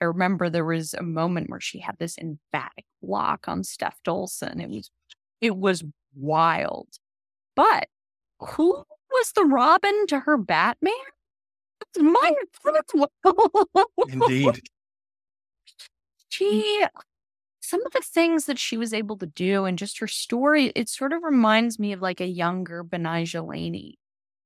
[0.00, 4.60] I remember there was a moment where she had this emphatic block on Steph Dolson.
[4.60, 4.90] It was
[5.40, 6.88] it was wild.
[7.54, 7.88] But
[8.38, 10.92] who was the Robin to her Batman?
[11.82, 12.32] It's my
[14.08, 14.60] Indeed.
[16.28, 16.86] She
[17.70, 20.88] some of the things that she was able to do and just her story, it
[20.88, 23.96] sort of reminds me of like a younger Betnijah Laney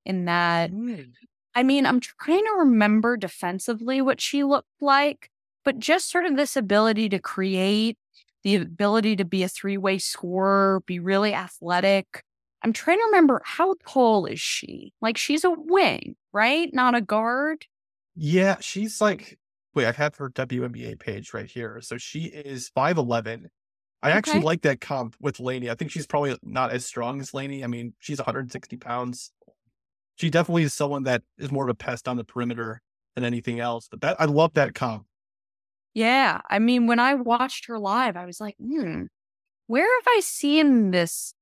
[0.05, 1.07] in that mm.
[1.55, 5.31] I mean, I'm trying to remember defensively what she looked like,
[5.65, 7.97] but just sort of this ability to create,
[8.43, 12.25] the ability to be a three way scorer, be really athletic.
[12.63, 14.93] I'm trying to remember how tall is she?
[15.01, 16.69] Like she's a wing, right?
[16.75, 17.67] Not a guard.
[18.17, 19.39] Yeah, she's like
[19.75, 21.81] wait, I have her WNBA page right here.
[21.83, 23.47] So she is 5'11.
[24.03, 24.19] I okay.
[24.19, 25.71] actually like that comp with Laney.
[25.71, 27.65] I think she's probably not as strong as Laney.
[27.65, 29.33] I mean, she's 160 pounds.
[30.17, 32.83] She definitely is someone that is more of a pest on the perimeter
[33.15, 33.89] than anything else.
[33.91, 35.07] But that I love that comp.
[35.95, 36.41] Yeah.
[36.51, 39.05] I mean, when I watched her live, I was like, hmm,
[39.69, 41.35] where have I seen this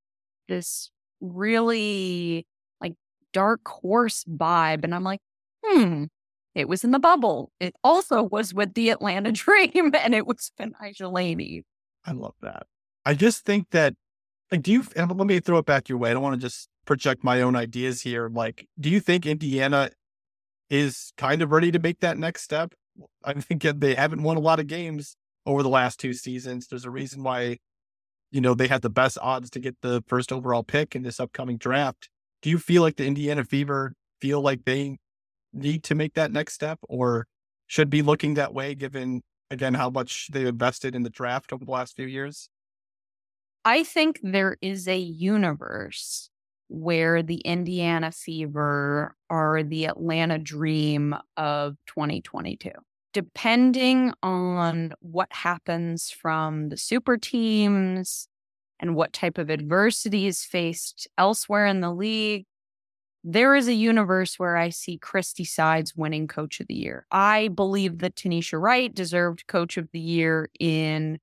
[0.49, 0.90] this
[1.21, 2.47] really
[2.81, 2.95] like
[3.33, 4.85] dark horse vibe?
[4.85, 5.21] And I'm like,
[5.64, 6.05] hmm,
[6.55, 7.51] it was in the bubble.
[7.61, 11.65] It also was with the Atlanta Dream, and it was Betnijah Laney.
[12.05, 12.67] I love that.
[13.05, 13.95] I just think that,
[14.51, 14.85] like, do you?
[14.97, 16.11] let me throw it back your way.
[16.11, 18.29] I don't want to just project my own ideas here.
[18.29, 19.91] Like, do you think Indiana
[20.71, 22.75] is kind of ready to make that next step?
[23.25, 26.67] I think they haven't won a lot of games over the last two seasons.
[26.67, 27.59] There's a reason why,
[28.31, 31.19] you know, they had the best odds to get the first overall pick in this
[31.19, 32.09] upcoming draft.
[32.43, 34.99] Do you feel like the Indiana Fever feel like they
[35.53, 37.27] need to make that next step or
[37.67, 41.65] should be looking that way given again how much they've invested in the draft over
[41.65, 42.49] the last few years?
[43.65, 46.31] I think there is a universe
[46.69, 52.71] where the Indiana Fever are the Atlanta Dream of 2022.
[53.12, 58.27] Depending on what happens from the super teams
[58.81, 62.47] and what type of adversity is faced elsewhere in the league,
[63.25, 67.07] there is a universe where I see Christie Sides winning coach of the year.
[67.11, 71.19] I believe that Tanisha Wright deserved coach of the year in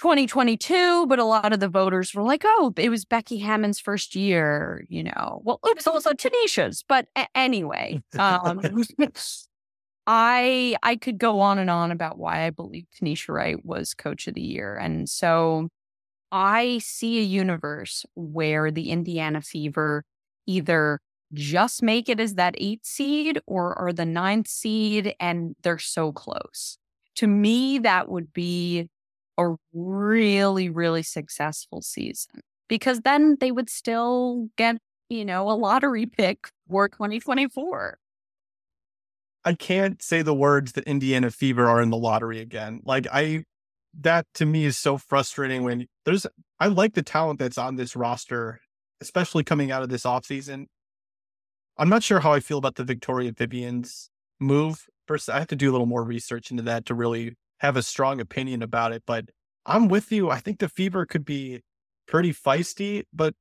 [0.00, 4.14] 2022, but a lot of the voters were like, oh, it was Becky Hammon's first
[4.14, 5.40] year, you know.
[5.44, 8.60] Well, it was also Tanisha's, but a- anyway, um,
[10.06, 14.28] I I could go on and on about why I believe Tanisha Wright was coach
[14.28, 14.76] of the year.
[14.76, 15.68] And so
[16.30, 20.04] I see a universe where the Indiana Fever
[20.46, 21.00] either
[21.34, 26.12] just make it as that eight seed or are the ninth seed and they're so
[26.12, 26.78] close.
[27.16, 28.88] To me, that would be
[29.38, 34.76] a really, really successful season because then they would still get,
[35.08, 37.98] you know, a lottery pick for 2024.
[39.44, 42.80] I can't say the words that Indiana Fever are in the lottery again.
[42.84, 43.44] Like I
[44.00, 46.26] that to me is so frustrating when there's
[46.58, 48.60] I like the talent that's on this roster,
[49.00, 50.66] especially coming out of this offseason.
[51.76, 54.10] I'm not sure how I feel about the Victoria Vivians
[54.40, 54.86] move.
[55.06, 57.82] First, I have to do a little more research into that to really have a
[57.82, 59.02] strong opinion about it.
[59.06, 59.30] But
[59.66, 60.30] I'm with you.
[60.30, 61.62] I think the Fever could be
[62.06, 63.04] pretty feisty.
[63.12, 63.34] But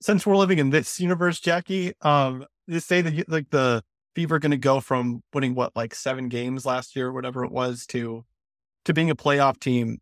[0.00, 3.82] since we're living in this universe, Jackie, um, you say that like the
[4.14, 7.86] Fever going to go from winning what like seven games last year, whatever it was,
[7.86, 8.24] to
[8.84, 9.98] to being a playoff team.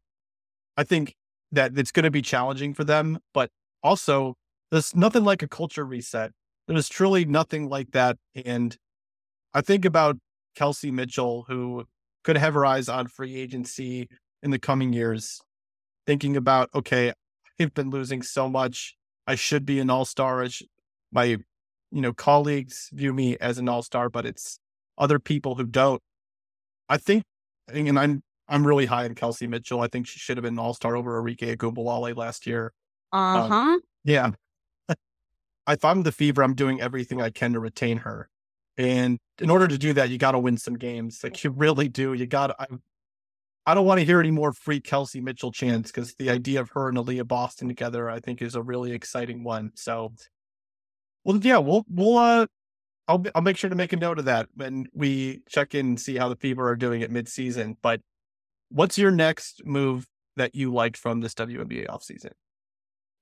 [0.77, 1.15] I think
[1.53, 3.51] that it's going to be challenging for them, but
[3.83, 4.35] also
[4.71, 6.33] there's nothing like a culture reset
[6.77, 8.17] there's truly nothing like that.
[8.45, 8.77] And
[9.55, 10.17] I think about
[10.55, 11.85] Kelsey Mitchell, who
[12.25, 14.09] could have her eyes on free agency
[14.43, 15.41] in the coming years,
[16.07, 17.13] thinking about, okay,
[17.61, 18.97] I've been losing so much.
[19.27, 20.47] I should be an all star.
[21.13, 24.59] My, you know, colleagues view me as an all star, but it's
[24.99, 26.01] other people who don't.
[26.89, 27.25] I think,
[27.69, 29.81] and I'm I'm really high on Kelsey Mitchell.
[29.81, 32.73] I think she should have been an all star over Arike Ogunbowale last year.
[33.13, 33.55] Uh huh.
[33.55, 34.31] Um, yeah,
[35.69, 38.29] if I'm the fever, I'm doing everything I can to retain her.
[38.77, 41.21] And in order to do that, you got to win some games.
[41.23, 42.15] Like you really do.
[42.15, 42.57] You got to.
[43.67, 46.71] I, don't want to hear any more free Kelsey Mitchell chants because the idea of
[46.71, 49.73] her and Aliyah Boston together, I think, is a really exciting one.
[49.75, 50.15] So,
[51.25, 52.47] well, yeah, we'll we'll uh,
[53.07, 56.01] I'll I'll make sure to make a note of that when we check in and
[56.01, 57.77] see how the Fever are doing at midseason.
[57.83, 58.01] But
[58.71, 62.33] what's your next move that you liked from this WNBA offseason?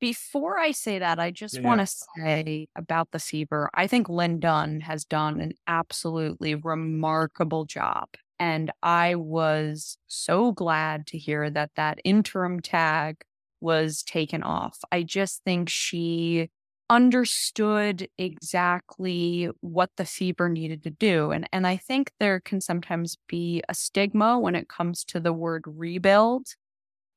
[0.01, 1.63] Before I say that, I just yeah.
[1.63, 1.87] want to
[2.17, 8.09] say about the Fever, I think Lin Dunn has done an absolutely remarkable job.
[8.39, 13.17] And I was so glad to hear that that interim tag
[13.61, 14.79] was taken off.
[14.91, 16.49] I just think she
[16.89, 23.17] understood exactly what the fever needed to do and and I think there can sometimes
[23.29, 26.49] be a stigma when it comes to the word rebuild.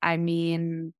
[0.03, 0.93] I mean,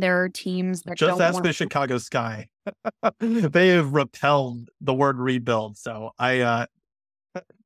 [0.00, 2.48] there are teams that just ask the Chicago Sky.
[3.20, 5.76] they have repelled the word rebuild.
[5.76, 6.66] So I, uh,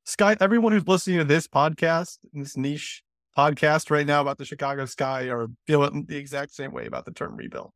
[0.05, 3.03] Sky, everyone who's listening to this podcast, this niche
[3.37, 7.13] podcast right now about the Chicago Sky, are feeling the exact same way about the
[7.13, 7.73] term rebuild.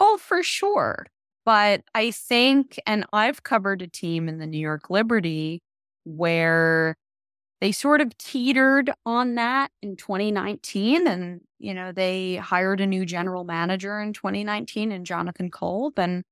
[0.00, 1.06] Oh, for sure.
[1.44, 5.62] But I think, and I've covered a team in the New York Liberty
[6.04, 6.96] where
[7.60, 13.06] they sort of teetered on that in 2019 and you know they hired a new
[13.06, 16.22] general manager in 2019 and jonathan kolb and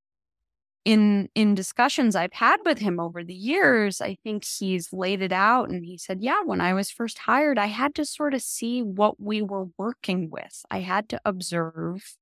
[0.85, 5.33] in in discussions i've had with him over the years i think he's laid it
[5.33, 8.43] out and he said yeah when i was first hired i had to sort of
[8.43, 10.65] see what we were working with.
[10.71, 12.17] I had to observe.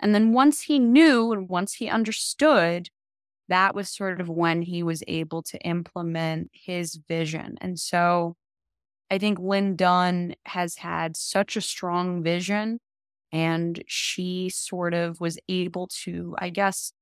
[0.00, 2.88] And then once he knew and once he understood
[3.48, 7.56] that was sort of when he was able to implement his vision.
[7.60, 8.36] And so
[9.12, 12.80] I think Lin Dunn has had such a strong vision
[13.30, 16.94] and she sort of was able to, I guess,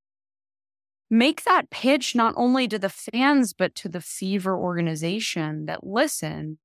[1.09, 6.59] make that pitch not only to the fans, but to the Fever organization that listen,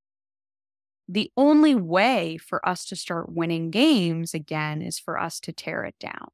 [1.08, 5.84] the only way for us to start winning games again is for us to tear
[5.84, 6.26] it down.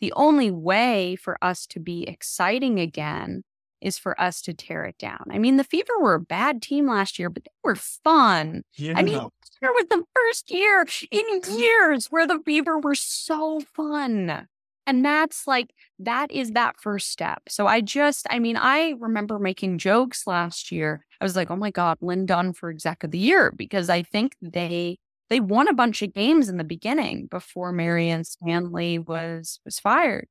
[0.00, 3.42] The only way for us to be exciting again
[3.80, 5.24] is for us to tear it down.
[5.30, 8.62] I mean, the Fever were a bad team last year, but they were fun.
[8.74, 8.94] Yeah.
[8.96, 9.30] I mean, it
[9.62, 14.46] was the first year in years where the Fever were so fun.
[14.86, 15.70] And that's like,
[16.00, 17.42] that is that first step.
[17.48, 21.06] So I just, I mean, I remember making jokes last year.
[21.20, 24.02] I was like, oh my God, Lin Dunn for exec of the year, because I
[24.02, 29.60] think they, they won a bunch of games in the beginning before Marianne Stanley was,
[29.64, 30.26] was fired.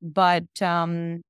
[0.00, 1.22] But, um,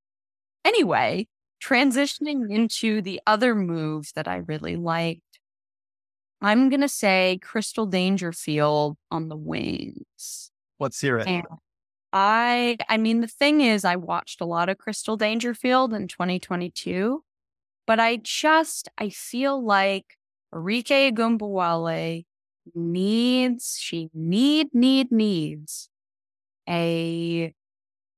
[0.65, 1.29] anyway,
[1.67, 5.41] transitioning into the other moves that I really liked,
[6.41, 10.51] I'm going to say Crystal Dangerfield on the wings.
[10.79, 11.27] Let's hear it.
[11.27, 11.47] And
[12.13, 17.25] I I mean the thing is I watched a lot of Crystal Dangerfield in 2022,
[17.87, 20.17] but I just I feel like
[20.55, 22.25] Arike Ogunbowale
[22.75, 25.89] needs she need need needs
[26.69, 27.53] a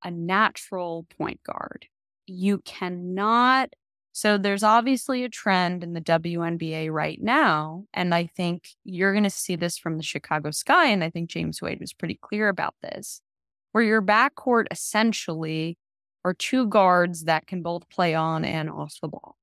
[0.04, 1.86] a natural point guard.
[2.28, 3.70] You cannot
[4.18, 7.84] so there's obviously a trend in the WNBA right now.
[7.94, 10.86] And I think you're going to see this from the Chicago Sky.
[10.86, 13.22] And I think James Wade was pretty clear about this,
[13.70, 15.78] where your backcourt essentially
[16.24, 19.36] are two guards that can both play on and off the ball.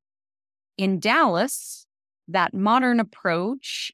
[0.77, 1.87] In Dallas,
[2.27, 3.93] that modern approach,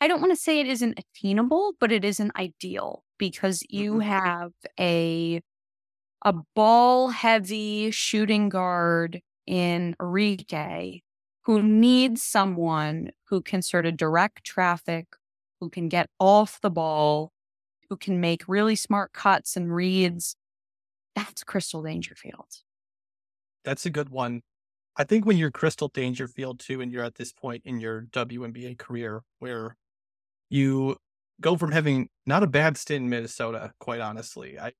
[0.00, 4.00] I don't want to say it isn't attainable, but it isn't ideal because you mm-hmm.
[4.00, 5.40] have a
[6.22, 11.02] a ball heavy shooting guard in Arike
[11.42, 15.06] who needs someone who can sort of direct traffic,
[15.60, 17.32] who can get off the ball,
[17.88, 20.36] who can make really smart cuts and reads.
[21.16, 22.48] That's Crystal Dangerfield.
[23.64, 24.42] That's a good one.
[24.96, 28.78] I think when you're Crystal Dangerfield too, and you're at this point in your WNBA
[28.78, 29.76] career where
[30.50, 30.96] you
[31.40, 34.58] go from having not a bad stint in Minnesota, quite honestly.
[34.58, 34.72] I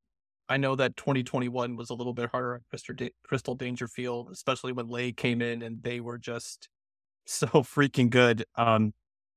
[0.49, 5.13] I know that 2021 was a little bit harder on Crystal, Dangerfield, especially when Lay
[5.13, 6.69] came in and they were just
[7.27, 8.45] so freaking good.
[8.57, 8.95] Um,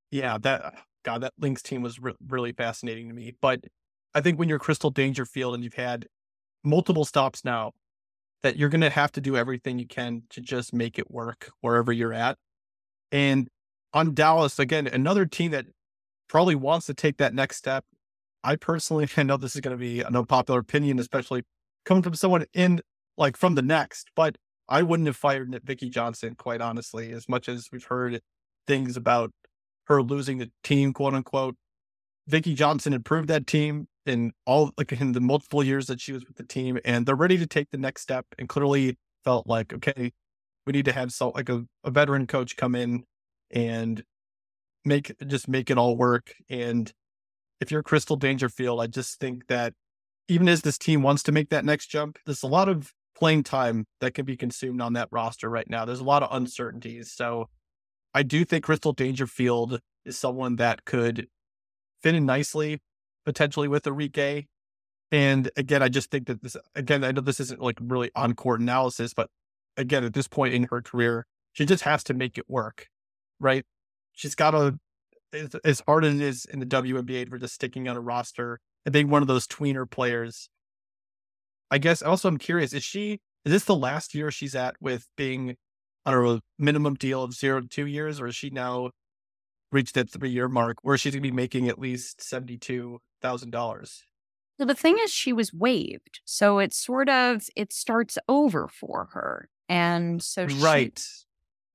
[0.09, 3.33] yeah, that God, that Lynx team was re- really fascinating to me.
[3.41, 3.65] But
[4.13, 6.07] I think when you're Crystal Dangerfield and you've had
[6.63, 7.71] multiple stops now,
[8.43, 11.51] that you're going to have to do everything you can to just make it work
[11.61, 12.37] wherever you're at.
[13.11, 13.47] And
[13.93, 15.65] on Dallas, again, another team that
[16.27, 17.85] probably wants to take that next step
[18.43, 21.43] I personally, I know this is going to be an unpopular opinion, especially
[21.85, 22.81] coming from someone in
[23.17, 24.37] like from the next, but
[24.69, 28.21] I wouldn't have fired Vicki Johnson, quite honestly, as much as we've heard
[28.67, 29.31] things about
[29.85, 31.55] her losing the team, quote unquote.
[32.27, 36.25] Vicki Johnson improved that team in all like in the multiple years that she was
[36.25, 38.25] with the team, and they're ready to take the next step.
[38.39, 40.13] And clearly felt like, okay,
[40.65, 43.03] we need to have so like a, a veteran coach come in
[43.49, 44.03] and
[44.85, 46.33] make just make it all work.
[46.49, 46.91] And
[47.61, 49.73] if you're Crystal Dangerfield, I just think that
[50.27, 53.43] even as this team wants to make that next jump, there's a lot of playing
[53.43, 55.85] time that can be consumed on that roster right now.
[55.85, 57.11] There's a lot of uncertainties.
[57.11, 57.49] So
[58.13, 61.27] I do think Crystal Dangerfield is someone that could
[62.01, 62.79] fit in nicely,
[63.25, 64.47] potentially with Arike.
[65.11, 68.33] And again, I just think that this, again, I know this isn't like really on
[68.33, 69.29] court analysis, but
[69.77, 72.87] again, at this point in her career, she just has to make it work,
[73.39, 73.65] right?
[74.13, 74.79] She's got to
[75.33, 78.59] as, as hard as it is in the WNBA for just sticking on a roster
[78.85, 80.49] and being one of those tweener players.
[81.69, 85.07] I guess also I'm curious, is she is this the last year she's at with
[85.17, 85.55] being
[86.05, 88.91] on a minimum deal of zero to two years, or is she now
[89.71, 93.51] reached that three year mark where she's gonna be making at least seventy two thousand
[93.51, 94.03] dollars?
[94.59, 96.19] So the thing is she was waived.
[96.25, 99.49] So it's sort of it starts over for her.
[99.69, 101.03] And so she, Right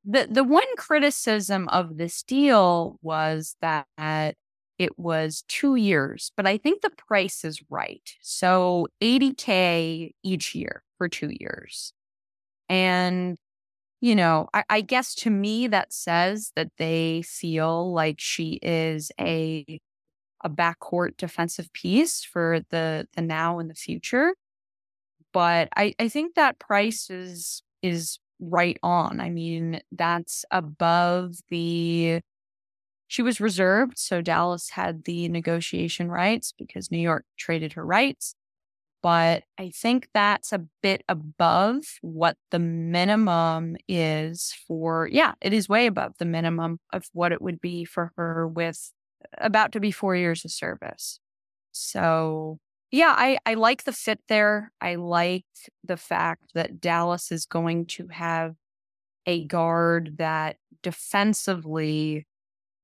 [0.06, 4.36] the the one criticism of this deal was that
[4.78, 8.08] it was two years, but I think the price is right.
[8.20, 11.92] So 80K each year for two years.
[12.68, 13.38] And,
[14.00, 19.10] you know, I, I, guess to me that says that they feel like she is
[19.20, 19.80] a
[20.44, 24.34] a backcourt defensive piece for the the now and the future.
[25.32, 29.20] But I, I think that price is is right on.
[29.20, 32.20] I mean, that's above the.
[33.08, 38.34] She was reserved, so Dallas had the negotiation rights because New York traded her rights.
[39.02, 45.08] But I think that's a bit above what the minimum is for.
[45.12, 48.92] Yeah, it is way above the minimum of what it would be for her with
[49.38, 51.20] about to be four years of service.
[51.72, 52.58] So
[52.90, 54.72] yeah, I, I like the fit there.
[54.80, 55.44] I like
[55.84, 58.54] the fact that Dallas is going to have
[59.26, 62.26] a guard that defensively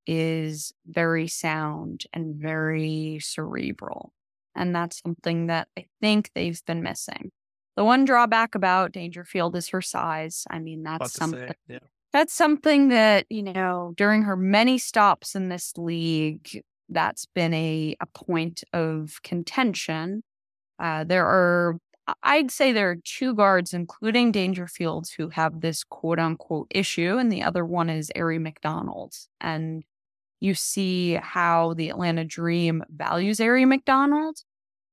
[0.07, 4.13] is very sound and very cerebral.
[4.55, 7.31] And that's something that I think they've been missing.
[7.77, 10.45] The one drawback about Dangerfield is her size.
[10.51, 11.79] I mean, that's something say, yeah.
[12.13, 17.97] that's something that, you know, during her many stops in this league, that's been a,
[18.01, 20.23] a point of contention.
[20.79, 21.79] Uh, there are,
[22.23, 27.31] I'd say there are two guards, including Dangerfields, who have this quote unquote issue, and
[27.31, 29.15] the other one is Aari McDonald.
[29.41, 29.85] And
[30.41, 34.39] you see how the Atlanta Dream values Aari McDonald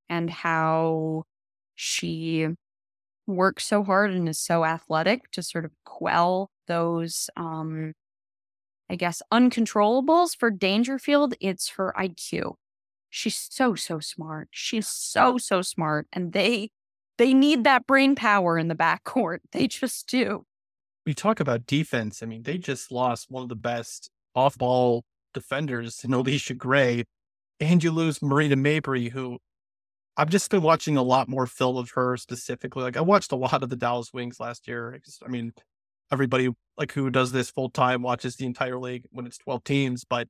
[0.08, 1.24] and how
[1.76, 2.48] she
[3.26, 7.94] works so hard and is so athletic to sort of quell those um,
[8.90, 12.56] I guess, uncontrollables for Dangerfield, it's her IQ.
[13.10, 14.50] She's so, so smart.
[14.52, 16.08] She's so, so smart.
[16.12, 16.70] And they
[17.18, 19.40] they need that brain power in the backcourt.
[19.52, 20.46] They just do.
[21.06, 22.24] We talk about defense.
[22.24, 27.04] I mean, they just lost one of the best off ball defenders in Allisha Gray.
[27.60, 29.40] And you lose Marina Mabrey, who
[30.16, 32.84] I've just been watching a lot more film of her specifically.
[32.84, 35.00] Like I watched a lot of the Dallas Wings last year.
[35.26, 35.52] I mean,
[36.12, 40.06] everybody like who does this full time watches the entire league when it's 12 teams,
[40.06, 40.28] but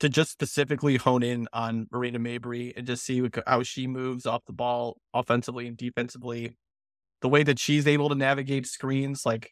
[0.00, 4.42] to just specifically hone in on Marina Mabrey and just see how she moves off
[4.46, 6.56] the ball offensively and defensively,
[7.20, 9.50] the way that she's able to navigate screens, like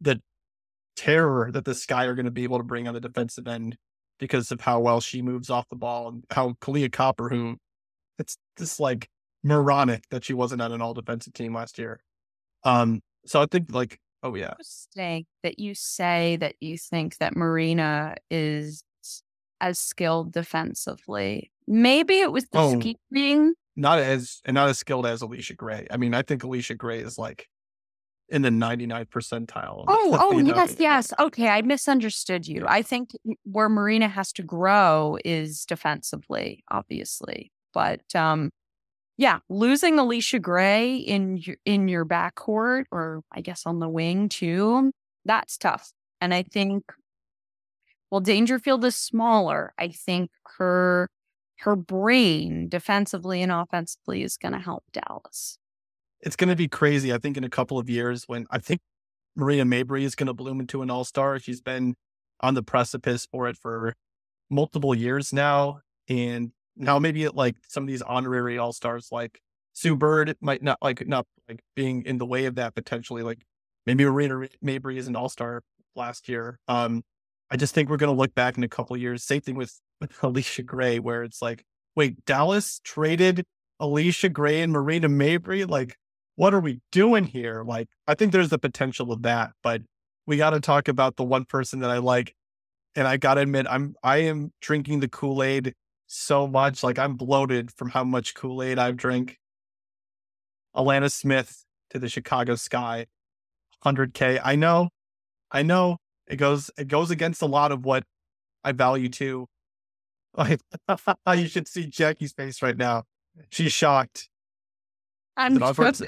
[0.00, 0.20] the
[0.96, 3.76] terror that the Sky are going to be able to bring on the defensive end
[4.18, 7.56] because of how well she moves off the ball and how Kahleah Copper, who
[8.18, 9.08] it's just like
[9.42, 12.00] moronic that she wasn't on an all defensive team last year.
[12.64, 17.36] Um, so I think like, oh yeah, interesting that you say that you think that
[17.36, 18.82] Marina is
[19.60, 21.50] as skilled defensively.
[21.66, 23.54] Maybe it was the oh, scheming.
[23.76, 25.86] Not as and not as skilled as Allisha Gray.
[25.90, 27.48] I mean, I think Allisha Gray is like
[28.28, 29.84] in the 99th percentile.
[29.88, 31.12] Oh, oh, yes, yes.
[31.18, 32.64] Okay, I misunderstood you.
[32.66, 33.10] I think
[33.44, 37.52] where Marina has to grow is defensively, obviously.
[37.72, 38.50] But um
[39.20, 44.30] yeah, losing Allisha Gray in your, in your backcourt or I guess on the wing
[44.30, 44.92] too,
[45.26, 45.92] that's tough.
[46.22, 46.84] And I think
[48.10, 49.74] well, Dangerfield is smaller.
[49.78, 51.10] I think her
[51.58, 55.58] her brain defensively and offensively is going to help Dallas.
[56.22, 57.12] It's going to be crazy.
[57.12, 58.80] I think in a couple of years when I think
[59.36, 61.38] Maria Mabrey is going to bloom into an all-star.
[61.38, 61.94] She's been
[62.40, 63.94] on the precipice for it for
[64.48, 69.40] multiple years now and now maybe it, like some of these honorary all-stars like
[69.72, 73.44] Sue Bird might not like not like being in the way of that potentially like
[73.86, 75.62] maybe Marina Mabrey is an all-star
[75.94, 76.58] last year.
[76.68, 77.02] Um
[77.50, 79.24] I just think we're going to look back in a couple years.
[79.24, 79.80] Same thing with,
[80.22, 81.62] Allisha Gray, where it's like,
[81.94, 83.44] wait, Dallas traded
[83.82, 85.68] Allisha Gray and Marina Mabrey.
[85.68, 85.96] Like,
[86.36, 87.62] what are we doing here?
[87.64, 89.82] Like, I think there's the potential of that, but
[90.26, 92.34] we got to talk about the one person that I like.
[92.94, 95.74] And I got to admit, I'm, I am drinking the Kool Aid
[96.10, 96.82] so much.
[96.82, 99.38] Like, I'm bloated from how much Kool Aid I've drank.
[100.74, 103.06] Alanna Smith to the Chicago Sky,
[103.84, 104.40] 100K.
[104.42, 104.90] I know,
[105.50, 108.04] I know it goes it goes against a lot of what
[108.64, 109.46] I value too.
[110.36, 110.60] Like
[111.36, 113.02] you should see Jackie's face right now.
[113.50, 114.28] She's shocked.
[115.36, 116.02] I'm shocked.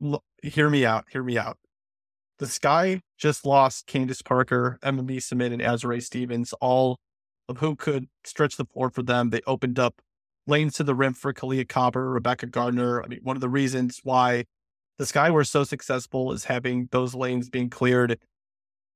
[0.42, 1.04] Hear me out.
[1.10, 1.58] Hear me out.
[2.38, 6.98] The Sky just lost Candace Parker, Emma Meesseman, and Azurá Stevens, all
[7.48, 9.30] of who could stretch the floor for them.
[9.30, 10.00] They opened up
[10.46, 13.02] lanes to the rim for Kahleah Copper, Rebekah Gardner.
[13.02, 14.44] I mean, one of the reasons why
[14.98, 18.18] the Sky were so successful is having those lanes being cleared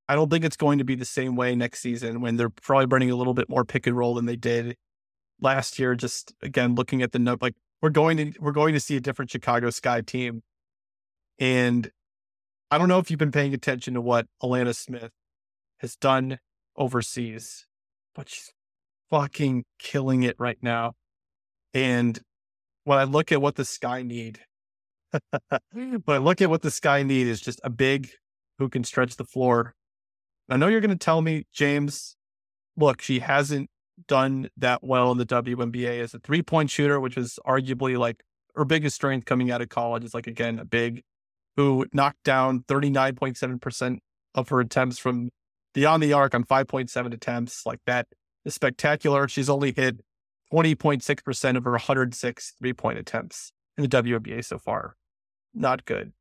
[0.09, 2.87] I don't think it's going to be the same way next season when they're probably
[2.87, 4.77] running a little bit more pick and roll than they did
[5.41, 5.95] last year.
[5.95, 9.01] Just again, looking at the note, like we're going to we're going to see a
[9.01, 10.43] different Chicago Sky team,
[11.39, 11.91] and
[12.71, 15.13] I don't know if you've been paying attention to what Alanna Smith
[15.79, 16.39] has done
[16.77, 17.67] overseas,
[18.15, 18.53] but she's
[19.11, 20.93] fucking killing it right now.
[21.75, 22.19] And
[22.85, 24.41] when I look at what the Sky need,
[25.73, 28.11] when I look at what the Sky need is just a big
[28.59, 29.75] who can stretch the floor
[30.53, 32.17] I know you're going to tell me, James,
[32.77, 33.71] look, she hasn't
[34.07, 38.23] done that well in the WNBA as a three point shooter, which was arguably like
[38.55, 40.05] her biggest strength coming out of college.
[40.05, 41.03] Is like, again, a big
[41.57, 43.99] who knocked down 39.7%
[44.35, 45.31] of her attempts from
[45.75, 47.64] beyond the arc on 5.7 attempts.
[47.66, 48.09] Like that
[48.45, 49.29] is spectacular.
[49.29, 50.01] She's only hit
[50.53, 54.97] 20.6% of her 106 three point attempts in the WNBA so far.
[55.55, 56.12] Not good.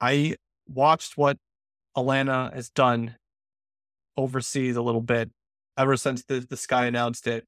[0.00, 1.38] I watched what
[1.96, 3.16] Alanna has done
[4.16, 5.30] overseas a little bit
[5.78, 7.46] ever since the, Sky announced it.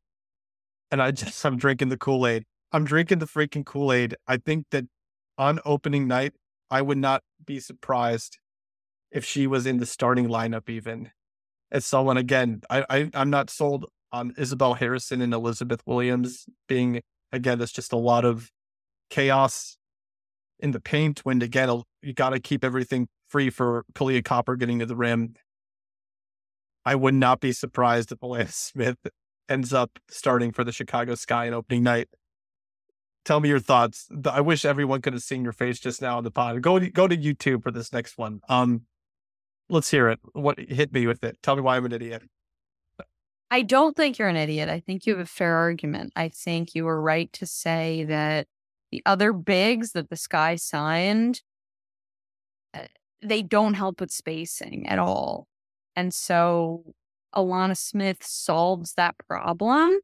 [0.90, 2.44] And I just, I'm drinking the Kool Aid.
[2.72, 4.16] I'm drinking the freaking Kool Aid.
[4.26, 4.84] I think that
[5.38, 6.32] on opening night,
[6.70, 8.38] I would not be surprised
[9.16, 11.10] if she was in the starting lineup even.
[11.72, 17.00] As someone, again, I, I, I'm not sold on Isabelle Harrison and Elizabeth Williams being,
[17.32, 18.50] again, there's just a lot of
[19.08, 19.78] chaos
[20.60, 24.80] in the paint when, again, you got to keep everything free for Kahleah Copper getting
[24.80, 25.34] to the rim.
[26.84, 28.98] I would not be surprised if Alanna Smith
[29.48, 32.08] ends up starting for the Chicago Sky in opening night.
[33.24, 34.08] Tell me your thoughts.
[34.26, 36.60] I wish everyone could have seen your face just now on the pod.
[36.60, 38.40] Go go to YouTube for this next one.
[38.48, 38.82] Um,
[39.68, 40.20] let's hear it.
[40.32, 41.38] What hit me with it?
[41.42, 42.22] Tell me why I'm an idiot.
[43.50, 44.68] I don't think you're an idiot.
[44.68, 46.12] I think you have a fair argument.
[46.16, 48.48] I think you were right to say that
[48.90, 51.42] the other bigs that the Sky signed
[52.74, 52.86] uh,
[53.22, 55.46] they don't help with spacing at all.
[55.94, 56.94] And so
[57.34, 59.98] Alanna Smith solves that problem.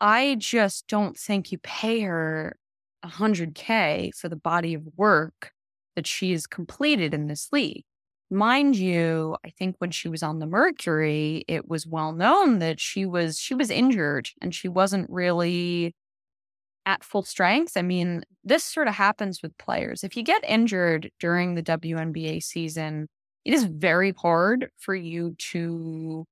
[0.00, 2.56] I just don't think you pay her
[3.04, 5.52] 100K for the body of work
[5.96, 7.84] that she has completed in this league.
[8.30, 12.78] Mind you, I think when she was on the Mercury, it was well known that
[12.78, 15.94] she was she was injured and she wasn't really
[16.86, 17.76] at full strength.
[17.76, 20.04] I mean, this sort of happens with players.
[20.04, 23.08] If you get injured during the WNBA season,
[23.44, 26.26] it is very hard for you to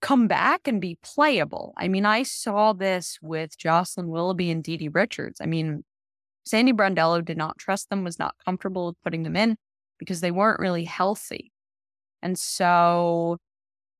[0.00, 1.74] come back and be playable.
[1.76, 5.40] I mean, I saw this with Jocelyn Willoughby and DiDi Richards.
[5.40, 5.84] I mean,
[6.44, 9.56] Sandy Brondello did not trust them, was not comfortable with putting them in
[9.98, 11.52] because they weren't really healthy.
[12.22, 13.38] And so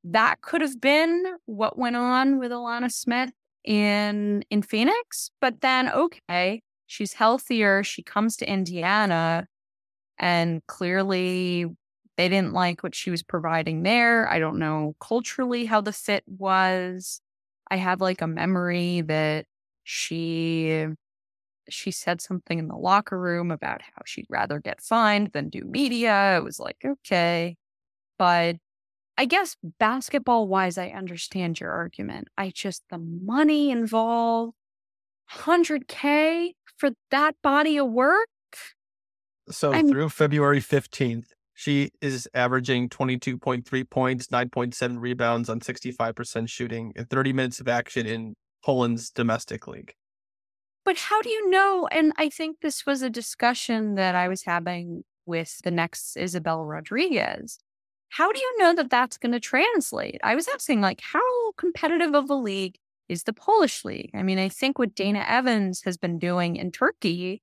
[0.04, 3.32] that could have been what went on with Alanna Smith
[3.64, 5.30] in in Phoenix.
[5.40, 7.82] But then okay, she's healthier.
[7.82, 9.46] She comes to Indiana
[10.18, 11.66] and clearly
[12.16, 14.28] they didn't like what she was providing there.
[14.28, 17.20] I don't know culturally how the fit was.
[17.70, 19.46] I have like a memory that
[19.84, 20.86] she
[21.68, 25.62] she said something in the locker room about how she'd rather get fined than do
[25.62, 26.36] media.
[26.36, 27.56] It was like, okay.
[28.18, 28.56] But
[29.16, 32.28] I guess basketball wise, I understand your argument.
[32.36, 34.54] I just, the money involved,
[35.32, 38.28] 100K for that body of work.
[39.50, 46.92] So I'm, through February 15th, she is averaging 22.3 points, 9.7 rebounds on 65% shooting,
[46.96, 48.34] and 30 minutes of action in
[48.64, 49.94] Poland's domestic league.
[50.84, 51.88] But how do you know?
[51.90, 56.64] And I think this was a discussion that I was having with the next Isabel
[56.64, 57.58] Rodriguez.
[58.10, 60.20] How do you know that that's going to translate?
[60.22, 62.76] I was asking, like, how competitive of a league
[63.08, 64.10] is the Polish league?
[64.14, 67.42] I mean, I think what Dana Evans has been doing in Turkey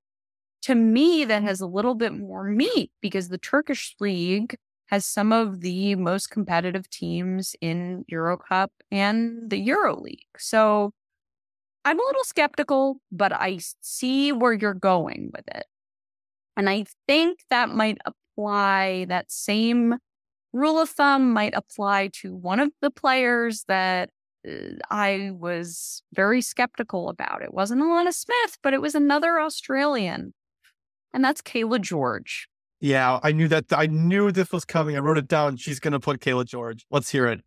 [0.64, 4.56] to me, that has a little bit more meat because the Turkish league
[4.88, 10.28] has some of the most competitive teams in Eurocup and the Euro League.
[10.38, 10.92] So
[11.84, 15.66] I'm a little skeptical, but I see where you're going with it.
[16.56, 19.96] And I think that might apply, that same
[20.54, 24.10] rule of thumb might apply to one of the players that
[24.48, 24.52] uh,
[24.90, 27.42] I was very skeptical about.
[27.42, 30.34] It wasn't Alanna Smith, but it was another Australian
[31.14, 32.48] and that's Cayla George.
[32.80, 33.66] Yeah, I knew that.
[33.72, 34.96] I knew this was coming.
[34.96, 35.58] I wrote it down.
[35.58, 36.86] She's going to put Cayla George.
[36.90, 37.42] Let's hear it.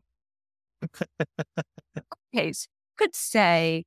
[2.35, 2.66] okay, so
[2.97, 3.85] could say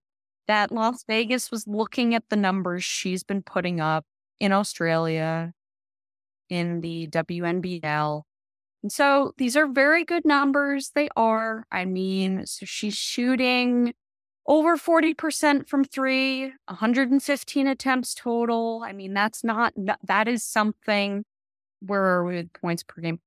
[0.48, 4.06] that Las Vegas was looking at the numbers she's been putting up
[4.40, 5.54] in Australia
[6.50, 8.22] in the WNBL.
[8.84, 10.92] And so these are very good numbers.
[10.96, 11.66] They are.
[11.72, 13.94] I mean, so she's shooting
[14.46, 18.82] over 40% from three, 115 attempts total.
[18.86, 19.74] I mean, that's not,
[20.04, 21.26] that is something
[21.82, 23.20] where are we with points per game?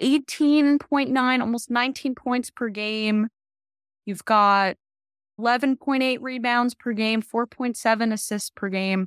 [0.00, 3.28] 18.9, almost 19 points per game.
[4.06, 4.76] You've got
[5.40, 9.06] 11.8 rebounds per game, 4.7 assists per game.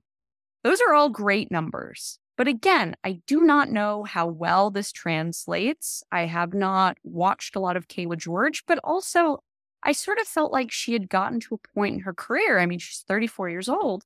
[0.63, 2.19] Those are all great numbers.
[2.36, 6.03] But again, I do not know how well this translates.
[6.11, 9.43] I have not watched a lot of Cayla George, but also
[9.84, 12.59] I sort of felt like she had gotten to a point in her career.
[12.59, 14.03] I mean, she's 34 years old.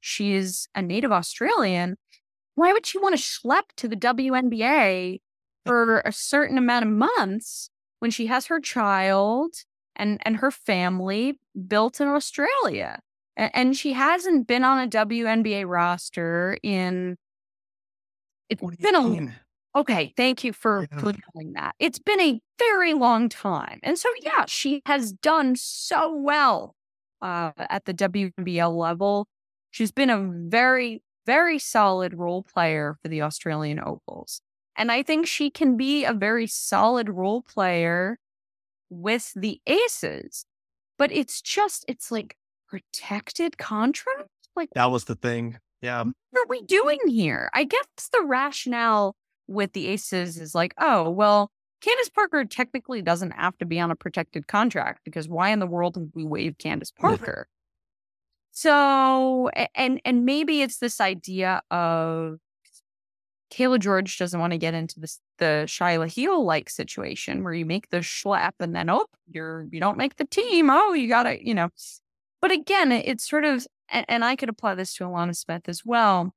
[0.00, 1.96] She is a native Australian.
[2.54, 5.20] Why would she want to schlep to the WNBA
[5.64, 7.70] for a certain amount of months
[8.00, 9.54] when she has her child
[9.96, 13.00] and, and her family built in Australia?
[13.36, 17.16] And, and she hasn't been on a WNBA roster in
[18.48, 19.32] it's been a
[19.76, 20.98] Okay, thank you for yeah.
[20.98, 21.76] clarifying that.
[21.78, 23.78] It's been a very long time.
[23.84, 26.74] And so, yeah, she has done so well
[27.22, 29.28] uh, at the WNBL level.
[29.70, 34.40] She's been a very, very solid role player for the Australian Opals.
[34.76, 38.18] And I think she can be a very solid role player
[38.90, 40.44] with the Aces.
[40.98, 42.36] But it's just, it's like
[42.68, 44.28] protected contract.
[44.54, 45.58] Like, that was the thing.
[45.80, 46.04] Yeah.
[46.04, 47.50] What are we doing here?
[47.54, 49.16] I guess the rationale
[49.48, 53.90] with the Aces is like, oh, well, Candace Parker technically doesn't have to be on
[53.90, 57.48] a protected contract because why in the world would we waive Candace Parker?
[58.52, 62.38] so, and and maybe it's this idea of
[63.50, 67.66] Cayla George doesn't want to get into this the Shyla Heal like situation where you
[67.66, 71.44] make the schlep and then oh you're you don't make the team oh you gotta
[71.44, 71.68] you know,
[72.40, 75.82] but again it's sort of and, and I could apply this to Alanna Smith as
[75.84, 76.32] well.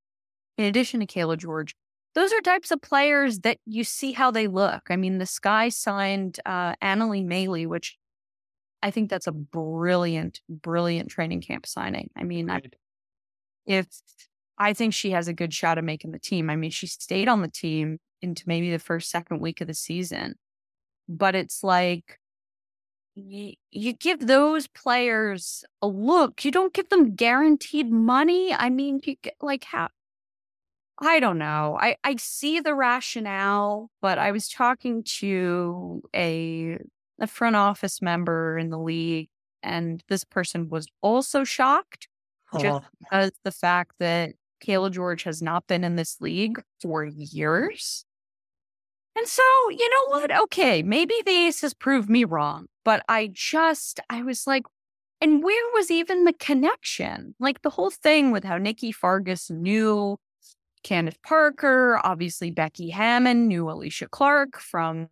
[0.58, 1.76] In addition to Cayla George,
[2.16, 4.84] those are types of players that you see how they look.
[4.90, 7.98] I mean, the Sky signed uh, Anneli Maley, which
[8.84, 12.12] I think that's a brilliant, brilliant training camp signing.
[12.16, 12.50] I mean.
[12.50, 12.62] I,
[13.66, 13.88] if
[14.58, 16.50] I think she has a good shot of making the team.
[16.50, 19.74] I mean, she stayed on the team into maybe the first, second week of the
[19.74, 20.36] season,
[21.10, 22.20] but it's like
[23.16, 26.44] you, you give those players a look.
[26.46, 28.54] You don't give them guaranteed money.
[28.54, 29.90] I mean, you get, like how
[31.00, 31.78] I don't know.
[31.80, 36.78] I, I see the rationale, but I was talking to a
[37.20, 39.30] a front office member in the league,
[39.62, 42.08] and this person was also shocked
[42.60, 44.34] just because the fact that
[44.66, 48.06] Cayla George has not been in this league for years.
[49.16, 50.36] And so, you know what?
[50.44, 54.64] Okay, maybe the ace has proved me wrong, but I just, I was like,
[55.22, 57.36] and where was even the connection?
[57.40, 60.18] Like the whole thing with how Nikki Fargas knew
[60.84, 65.08] Candace Parker, obviously Becky Hammon knew Alysha Clark from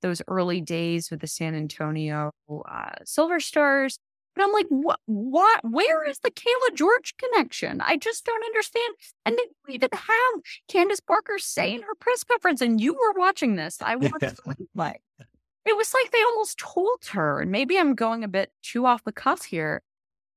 [0.00, 3.98] those early days with the San Antonio uh, Silver Stars.
[4.38, 5.00] But I'm like, what?
[5.06, 5.60] What?
[5.64, 7.80] Where is the Cayla George connection?
[7.80, 8.94] I just don't understand.
[9.26, 13.82] And they even have Candace Parker saying her press conference, and you were watching this.
[13.82, 14.12] I was
[14.76, 15.02] like,
[15.66, 19.02] it was like they almost told her, and maybe I'm going a bit too off
[19.02, 19.82] the cuff here,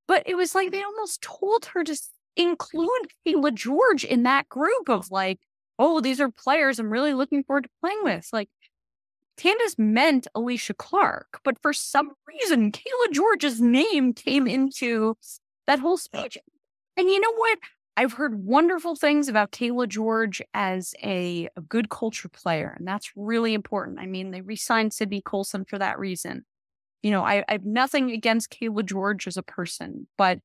[0.08, 1.95] but it was like they almost told her to
[2.36, 2.89] include
[3.28, 5.41] Cayla George in that group of like,
[5.78, 8.28] oh, these are players I'm really looking forward to playing with.
[8.34, 8.49] Like,
[9.38, 15.15] Candace meant Alysha Clark, but for some reason, Cayla George's name came into
[15.67, 16.38] that whole uh speech.
[16.97, 17.59] And you know what?
[17.97, 23.11] I've heard wonderful things about Cayla George as a, a good culture player, and that's
[23.15, 23.99] really important.
[23.99, 26.45] I mean, they re signed Sydney Colson for that reason.
[27.03, 30.39] You know, I, I have nothing against Cayla George as a person, but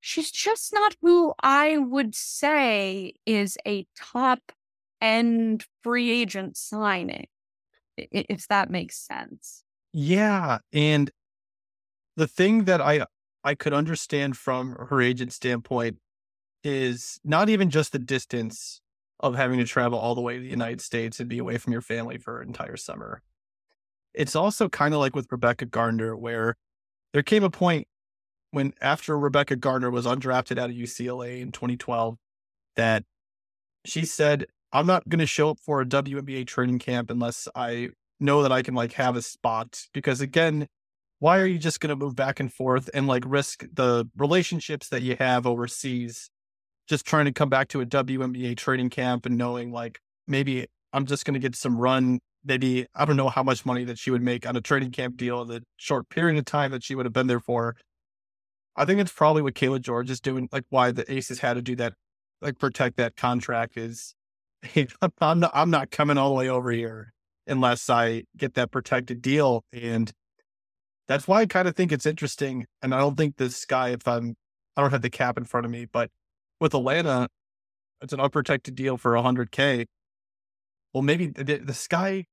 [0.00, 4.52] she's just not who I would say is a top
[5.00, 7.26] end free agent signing,
[7.96, 9.64] if that makes sense.
[9.92, 10.58] Yeah.
[10.72, 11.10] And
[12.16, 13.06] the thing that I
[13.44, 15.98] I could understand from her agent standpoint
[16.62, 18.80] is not even just the distance
[19.20, 21.72] of having to travel all the way to the United States and be away from
[21.72, 23.22] your family for an entire summer.
[24.14, 26.56] It's also kind of like with Rebekah Gardner, where
[27.12, 27.88] there came a point
[28.50, 32.16] when after Rebekah Gardner was undrafted out of UCLA in 2012
[32.76, 33.04] that
[33.84, 37.90] she said, I'm not going to show up for a WNBA training camp unless I
[38.18, 39.86] know that I can like have a spot.
[39.92, 40.66] Because again,
[41.18, 44.88] why are you just going to move back and forth and like risk the relationships
[44.88, 46.30] that you have overseas
[46.88, 51.06] just trying to come back to a WNBA training camp and knowing like maybe I'm
[51.06, 52.18] just going to get some run.
[52.44, 55.16] Maybe I don't know how much money that she would make on a training camp
[55.16, 57.76] deal, in the short period of time that she would have been there for.
[58.74, 61.62] I think it's probably what Cayla George is doing, like why the Aces had to
[61.62, 61.92] do that,
[62.40, 64.14] like protect that contract is
[65.20, 67.12] I'm not I'm not coming all the way over here
[67.46, 69.64] unless I get that protected deal.
[69.72, 70.12] And
[71.08, 72.66] that's why I kind of think it's interesting.
[72.80, 74.36] And I don't think this guy, if I'm
[74.76, 76.10] I don't have the cap in front of me, but
[76.60, 77.28] with Atlanta,
[78.00, 79.86] it's an unprotected deal for hundred K.
[80.94, 82.26] Well, maybe the, the Sky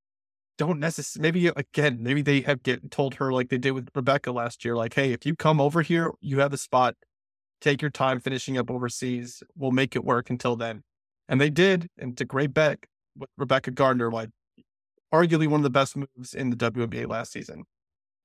[0.57, 4.33] don't necessarily maybe again maybe they have get told her like they did with Rebekah
[4.33, 6.95] last year like hey if you come over here you have a spot
[7.61, 10.83] take your time finishing up overseas we'll make it work until then
[11.29, 12.79] and they did and it's a great bet
[13.17, 14.29] with rebekah gardner like
[15.13, 17.63] arguably one of the best moves in the WNBA last season.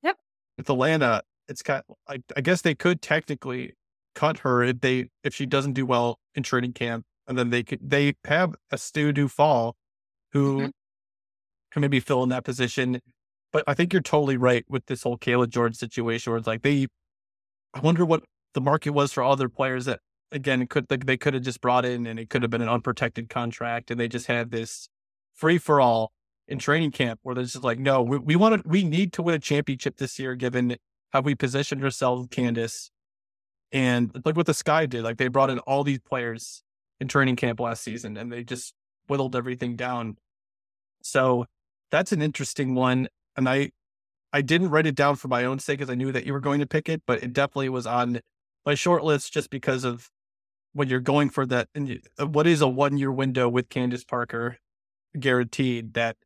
[0.03, 0.17] Yep.
[0.59, 3.75] With atlanta it's kind of, I, I guess they could technically
[4.15, 7.63] cut her if they if she doesn't do well in training camp and then they
[7.63, 9.75] could they have a Stu Dufall
[10.33, 10.71] who mm-hmm.
[11.71, 13.01] can maybe fill in that position.
[13.53, 16.63] But I think you're totally right with this whole Cayla George situation where it's like
[16.63, 16.89] they,
[17.73, 20.01] I wonder what the market was for other players that
[20.35, 22.69] again could like they could have just brought in and it could have been an
[22.69, 24.89] unprotected contract and they just had this
[25.35, 26.13] free for all
[26.47, 29.23] in training camp where they're just like, no, we, we want to, we need to
[29.23, 30.77] win a championship this year given
[31.11, 32.91] how we positioned ourselves, Candace.
[33.73, 36.63] And like what the Sky did, like they brought in all these players
[37.01, 38.75] in training camp last season and they just
[39.07, 40.17] whittled everything down.
[41.03, 41.47] So
[41.91, 43.09] that's an interesting one.
[43.37, 43.71] And I,
[44.33, 46.41] I didn't write it down for my own sake because I knew that you were
[46.41, 48.21] going to pick it, but it definitely was on
[48.67, 50.11] my short list just because of
[50.75, 51.69] when you're going for that.
[51.75, 54.59] And uh, what is a one year window with Candace Parker
[55.19, 56.17] guaranteed that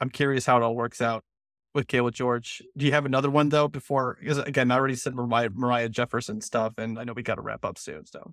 [0.00, 1.24] I'm curious how it all works out
[1.74, 2.62] with Cayla George.
[2.76, 4.16] Do you have another one though before?
[4.20, 7.42] Because again, I already said Moriah, Moriah Jefferson stuff, and I know we got to
[7.42, 8.06] wrap up soon.
[8.06, 8.32] So,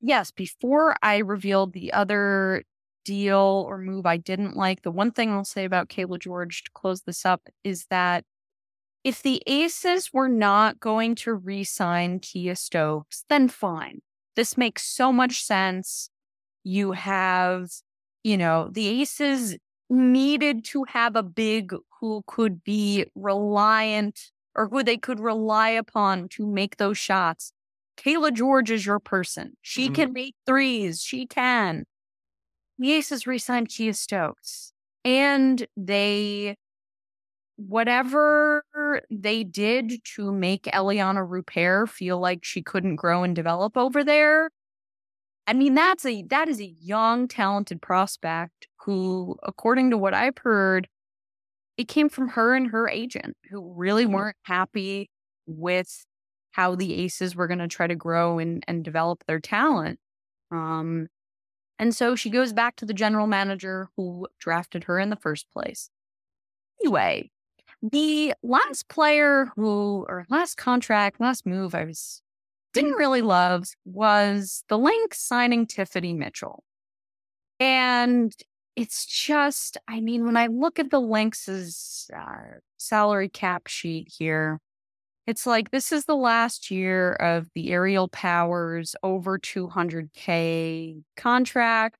[0.00, 2.62] yes, before I revealed the other
[3.08, 4.82] deal or move I didn't like.
[4.82, 8.24] The one thing I'll say about Cayla George to close this up is that
[9.02, 14.02] if the Aces were not going to re sign Kiah Stokes, then fine.
[14.36, 16.10] This makes so much sense.
[16.64, 17.70] You have,
[18.22, 19.56] you know, the Aces
[19.90, 26.28] needed to have a big who could be reliant or who they could rely upon
[26.30, 27.52] to make those shots.
[27.96, 29.56] Cayla George is your person.
[29.62, 29.94] She mm-hmm.
[29.94, 31.02] can make threes.
[31.02, 31.84] She can
[32.78, 34.72] the Aces re-signed Stokes,
[35.04, 36.56] and they
[37.58, 38.62] whatever
[39.10, 44.50] they did to make Iliana Rupert feel like she couldn't grow and develop over there.
[45.46, 50.38] I mean, that's a that is a young, talented prospect who, according to what I've
[50.38, 50.88] heard,
[51.76, 54.14] it came from her and her agent who really mm-hmm.
[54.14, 55.10] weren't happy
[55.46, 56.04] with
[56.52, 59.98] how the aces were going to try to grow and, and develop their talent.
[60.50, 61.08] Um,
[61.78, 65.50] and so she goes back to the general manager who drafted her in the first
[65.52, 65.90] place.
[66.80, 67.30] Anyway,
[67.82, 72.22] the last player who, or last contract, last move I was
[72.74, 76.64] didn't really love was the Lynx signing Tiffany Mitchell.
[77.58, 78.32] And
[78.76, 84.60] it's just, I mean, when I look at the Lynx's uh, salary cap sheet here,
[85.26, 91.98] it's like this is the last year of the Aerial Powers over 200K contract.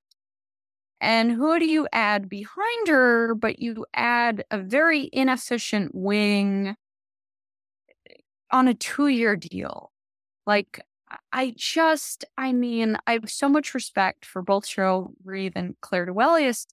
[1.01, 3.35] And who do you add behind her?
[3.35, 6.77] But you add a very inefficient wing
[8.51, 9.93] on a two year deal.
[10.47, 10.81] Like,
[11.33, 16.07] I just, I mean, I have so much respect for both Cheryl Reeve and Clare
[16.07, 16.67] Duwelius,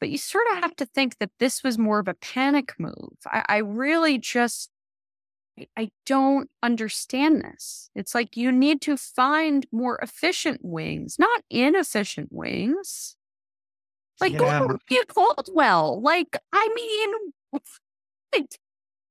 [0.00, 3.14] but you sort of have to think that this was more of a panic move.
[3.26, 4.70] I, I really just
[5.76, 7.90] I don't understand this.
[7.94, 13.16] It's like you need to find more efficient wings, not inefficient wings.
[14.20, 14.60] Like yeah.
[14.60, 16.00] go to Caldwell.
[16.00, 17.60] Like, I mean,
[18.32, 18.56] it,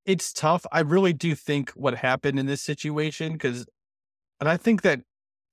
[0.06, 0.66] it's tough.
[0.72, 3.66] I really do think what happened in this situation, because,
[4.40, 5.02] and I think that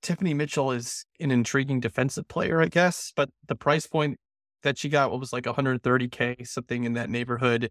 [0.03, 4.19] Tiffany Mitchell is an intriguing defensive player, I guess, but the price point
[4.63, 7.71] that she got, what was like 130K, something in that neighborhood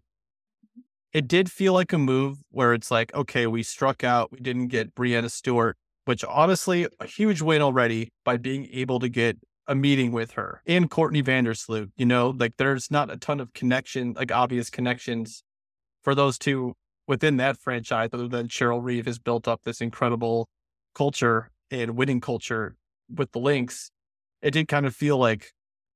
[1.16, 4.68] it did feel like a move where it's like, okay, we struck out, we didn't
[4.68, 9.74] get Breanna Stewart, which honestly, a huge win already by being able to get a
[9.74, 11.90] meeting with her and Courtney Vandersloot.
[11.96, 15.42] You know, like there's not a ton of connection, like obvious connections
[16.02, 16.74] for those two
[17.06, 20.48] within that franchise, other than Cheryl Reeve has built up this incredible
[20.94, 22.76] culture and winning culture
[23.14, 23.90] with the Lynx.
[24.42, 25.52] It did kind of feel like,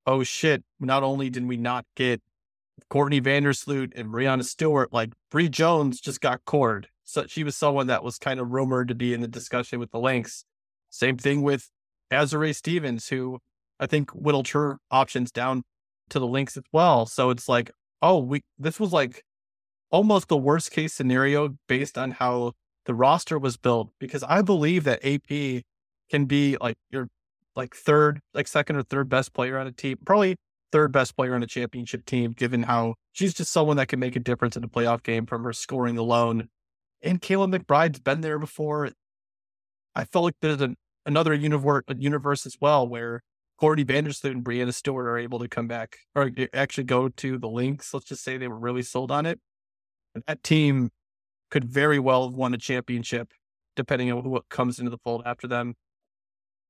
[0.07, 2.23] oh shit, not only did we not get
[2.89, 6.89] Courtney Vandersloot and Breanna Stewart, like Bree Jones just got cored.
[7.05, 9.91] So she was someone that was kind of rumored to be in the discussion with
[9.91, 10.45] the Lynx.
[10.91, 11.71] Same thing with
[12.11, 13.41] Azurá Stevens, who
[13.81, 15.63] I think whittled her options down
[16.11, 17.07] to the Lynx as well.
[17.07, 17.71] So it's like,
[18.03, 19.25] oh, we this was like
[19.91, 22.53] almost the worst case scenario based on how
[22.85, 23.91] the roster was built.
[23.99, 25.63] Because I believe that AP
[26.11, 27.09] can be like your
[27.57, 30.37] like third, like second or third best player on a team, probably
[30.73, 34.15] third best player on a championship team, given how she's just someone that can make
[34.15, 36.49] a difference in a playoff game from her scoring alone.
[37.03, 38.91] And Kayla McBride's been there before.
[39.95, 40.77] I felt like there's an,
[41.07, 43.23] another universe, universe as well where
[43.61, 47.49] Courtney Vandersloot and Breanna Stewart are able to come back or actually go to the
[47.49, 47.93] Lynx.
[47.93, 49.39] Let's just say they were really sold on it.
[50.15, 50.91] And that team
[51.51, 53.33] could very well have won a championship,
[53.77, 55.75] depending on what comes into the fold after them.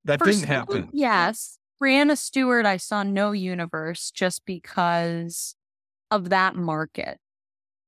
[0.04, 0.88] That didn't happen.
[0.92, 1.58] Yes.
[1.80, 5.54] Breanna Stewart, I saw no universe just because
[6.10, 7.18] of that market.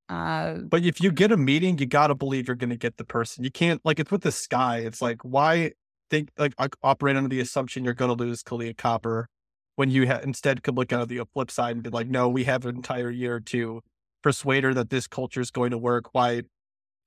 [0.09, 2.99] Uh, but if you get a meeting, you got to believe you're going to get
[2.99, 3.43] the person.
[3.43, 4.79] You can't, like, it's with the sky.
[4.79, 5.73] It's like, why
[6.13, 9.29] think, like, operate under the assumption you're going to lose Kahleah Copper
[9.77, 12.45] when you ha- instead could look at the flip side and be like, no, we
[12.45, 13.81] have an entire year to
[14.23, 16.11] persuade her that this culture is going to work.
[16.13, 16.43] Why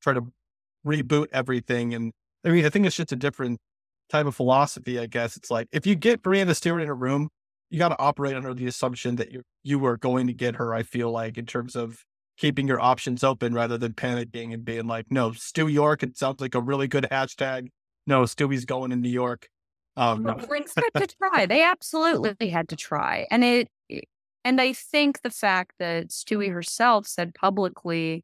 [0.01, 0.23] try to
[0.85, 1.93] reboot everything?
[1.93, 2.11] And
[2.43, 3.59] I mean, I think it's just a different
[4.09, 5.37] type of philosophy, I guess.
[5.37, 7.29] It's like if you get Breanna Stewart in a room,
[7.69, 10.73] you got to operate under the assumption that you you are going to get her.
[10.73, 12.03] I feel like in terms of
[12.37, 16.03] keeping your options open rather than panicking and being like, no, Stu York.
[16.03, 17.69] It sounds like a really good hashtag.
[18.07, 19.49] No, Stewie's going in New York.
[19.97, 20.33] Um, no.
[20.33, 21.45] had to try.
[21.45, 23.69] They absolutely had to try, and it.
[24.43, 28.23] And I think the fact that Stewie herself said publicly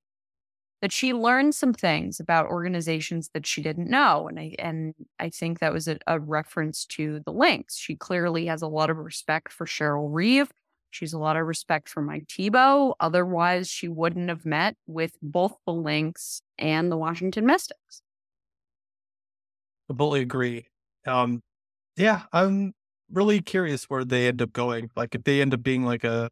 [0.82, 4.28] that she learned some things about organizations that she didn't know.
[4.28, 7.78] And I and I think that was a, a reference to the Lynx.
[7.78, 10.52] She clearly has a lot of respect for Cheryl Reeve.
[10.90, 12.96] She's a lot of respect for Mike Thibault.
[13.00, 18.02] Otherwise, she wouldn't have met with both the Lynx and the Washington Mystics.
[19.92, 20.68] Completely agree.
[21.06, 21.42] Um,
[21.98, 22.74] yeah, I'm
[23.12, 24.89] really curious where they end up going.
[24.96, 26.30] Like if they end up being like a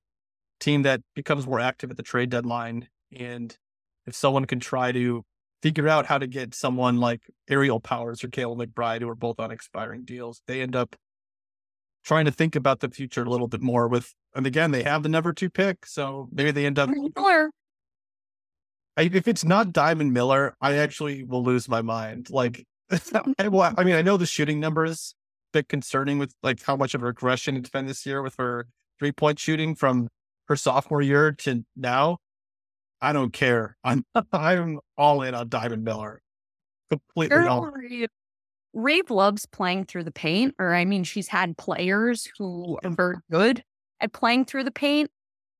[0.59, 2.87] team that becomes more active at the trade deadline
[3.17, 3.57] and
[4.05, 5.23] if someone can try to
[5.61, 9.39] figure out how to get someone like Aerial Powers or Kayla McBride, who are both
[9.39, 10.95] on expiring deals, they end up
[12.03, 15.03] trying to think about the future a little bit more with, and again, they have
[15.03, 15.85] the number two pick.
[15.85, 16.89] So maybe they end up.
[16.89, 17.51] Miller.
[18.97, 22.29] If it's not Diamond Miller, I actually will lose my mind.
[22.29, 22.65] Like,
[23.51, 25.13] well, I mean, I know the shooting number is
[25.53, 28.35] a bit concerning with like how much of a regression it's been this year with
[28.37, 28.67] her
[28.99, 30.09] three point shooting from
[30.47, 32.17] her sophomore year to now.
[33.01, 33.77] I don't care.
[33.83, 36.21] I'm I'm all in on Diamond Miller.
[36.89, 37.71] Completely all.
[38.73, 43.15] Reeve loves playing through the paint, or I mean, she's had players who are very
[43.31, 43.63] good
[43.99, 45.09] at playing through the paint.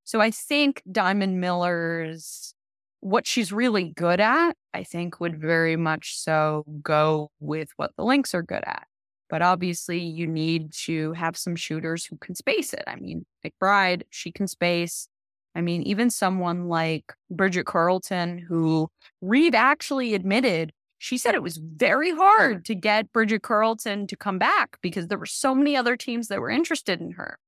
[0.03, 2.53] So I think Diamond Miller's
[3.01, 8.03] what she's really good at, I think would very much so go with what the
[8.03, 8.85] Lynx are good at.
[9.29, 12.83] But obviously, you need to have some shooters who can space it.
[12.87, 15.07] I mean, McBride, she can space.
[15.55, 18.89] I mean, even someone like Bridget Carleton, who
[19.21, 24.37] Reeve actually admitted, she said it was very hard to get Bridget Carleton to come
[24.37, 27.39] back because there were so many other teams that were interested in her.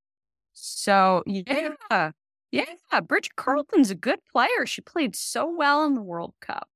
[0.53, 2.11] So, yeah,
[2.51, 4.65] yeah, Bridget Carleton's a good player.
[4.65, 6.67] She played so well in the World Cup.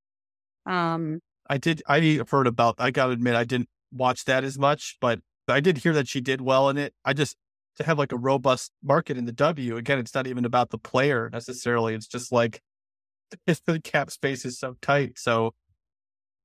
[0.66, 1.20] Um,
[1.50, 1.84] I did.
[1.88, 2.76] I heard about.
[2.80, 6.08] I got to admit, I didn't watch that as much, but I did hear that
[6.08, 6.94] she did well in it.
[7.04, 7.38] I just
[7.78, 9.78] to have like a robust market in the W.
[9.78, 11.94] Again, it's not even about the player necessarily.
[11.94, 12.62] It's just like
[13.46, 15.20] the cap space is so tight.
[15.20, 15.54] So,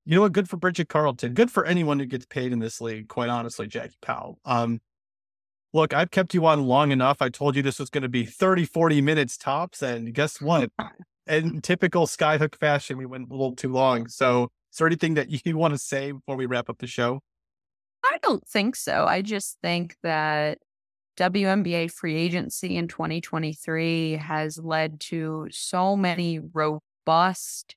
[0.05, 0.33] you know what?
[0.33, 1.35] Good for Bridget Carleton.
[1.35, 3.09] Good for anyone who gets paid in this league.
[3.09, 4.39] Quite honestly, Jackie Powell.
[4.45, 4.81] Um,
[5.73, 7.21] look, I've kept you on long enough.
[7.21, 9.83] I told you this was going to be 30, 40 minutes tops.
[9.83, 10.71] And guess what?
[11.27, 14.09] In typical Skyhook fashion, we went a little too long.
[14.09, 17.21] So, is there anything that you want to say before we wrap up the show?
[18.05, 19.05] I don't think so.
[19.07, 20.59] I just think that
[21.19, 27.77] WNBA free agency in 2023 has led to so many robust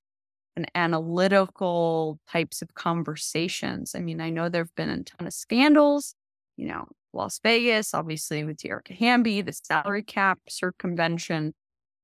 [0.56, 3.96] and analytical types of conversations.
[3.96, 6.16] I mean, I know there have been a ton of scandals,
[6.56, 11.54] you know, Las Vegas, obviously with Dearica Hamby, the salary cap circumvention,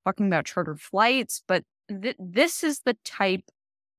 [0.05, 1.43] talking about chartered flights.
[1.47, 3.43] But th- this is the type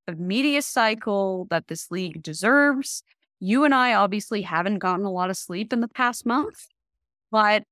[0.09, 3.03] of media cycle that this league deserves.
[3.41, 6.67] You and I obviously haven't gotten a lot of sleep in the past month,
[7.31, 7.65] but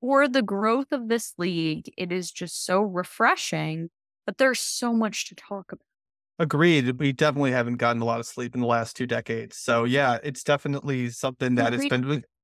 [0.00, 3.90] for the growth of this league, it is just so refreshing.
[4.24, 5.95] But there's so much to talk about.
[6.38, 6.98] Agreed.
[6.98, 9.56] We definitely haven't gotten a lot of sleep in the last two decades.
[9.56, 12.24] So yeah, it's definitely something that has been.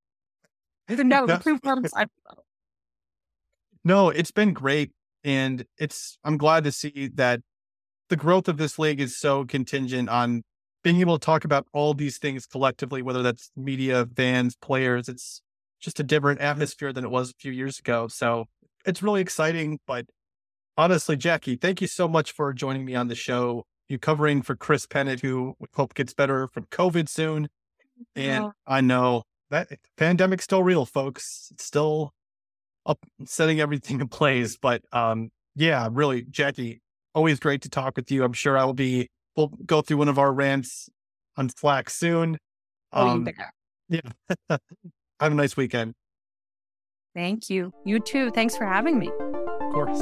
[0.88, 1.26] No,
[3.84, 4.90] no, it's been great,
[5.24, 6.18] and it's.
[6.24, 7.40] I'm glad to see that
[8.08, 10.42] the growth of this league is so contingent on
[10.82, 15.08] being able to talk about all these things collectively, whether that's media, fans, players.
[15.08, 15.40] It's
[15.80, 18.08] just a different atmosphere than it was a few years ago.
[18.08, 18.46] So
[18.84, 19.78] it's really exciting.
[19.86, 20.06] But
[20.76, 24.56] honestly, Jackie, thank you so much for joining me on the show you covering for
[24.56, 27.48] Chris Pennant, who we hope gets better from COVID soon.
[28.16, 31.50] And I know that pandemic's still real, folks.
[31.52, 32.12] It's still
[32.86, 34.56] up setting everything in place.
[34.56, 36.80] But um, yeah, really, Jackie,
[37.14, 38.24] always great to talk with you.
[38.24, 40.88] I'm sure I will be we'll go through one of our rants
[41.36, 42.38] on Slack soon.
[42.92, 43.28] Um,
[43.88, 44.00] yeah.
[44.48, 44.60] Have
[45.32, 45.94] a nice weekend.
[47.14, 47.72] Thank you.
[47.84, 48.30] You too.
[48.30, 49.08] Thanks for having me.
[49.08, 50.00] Of course.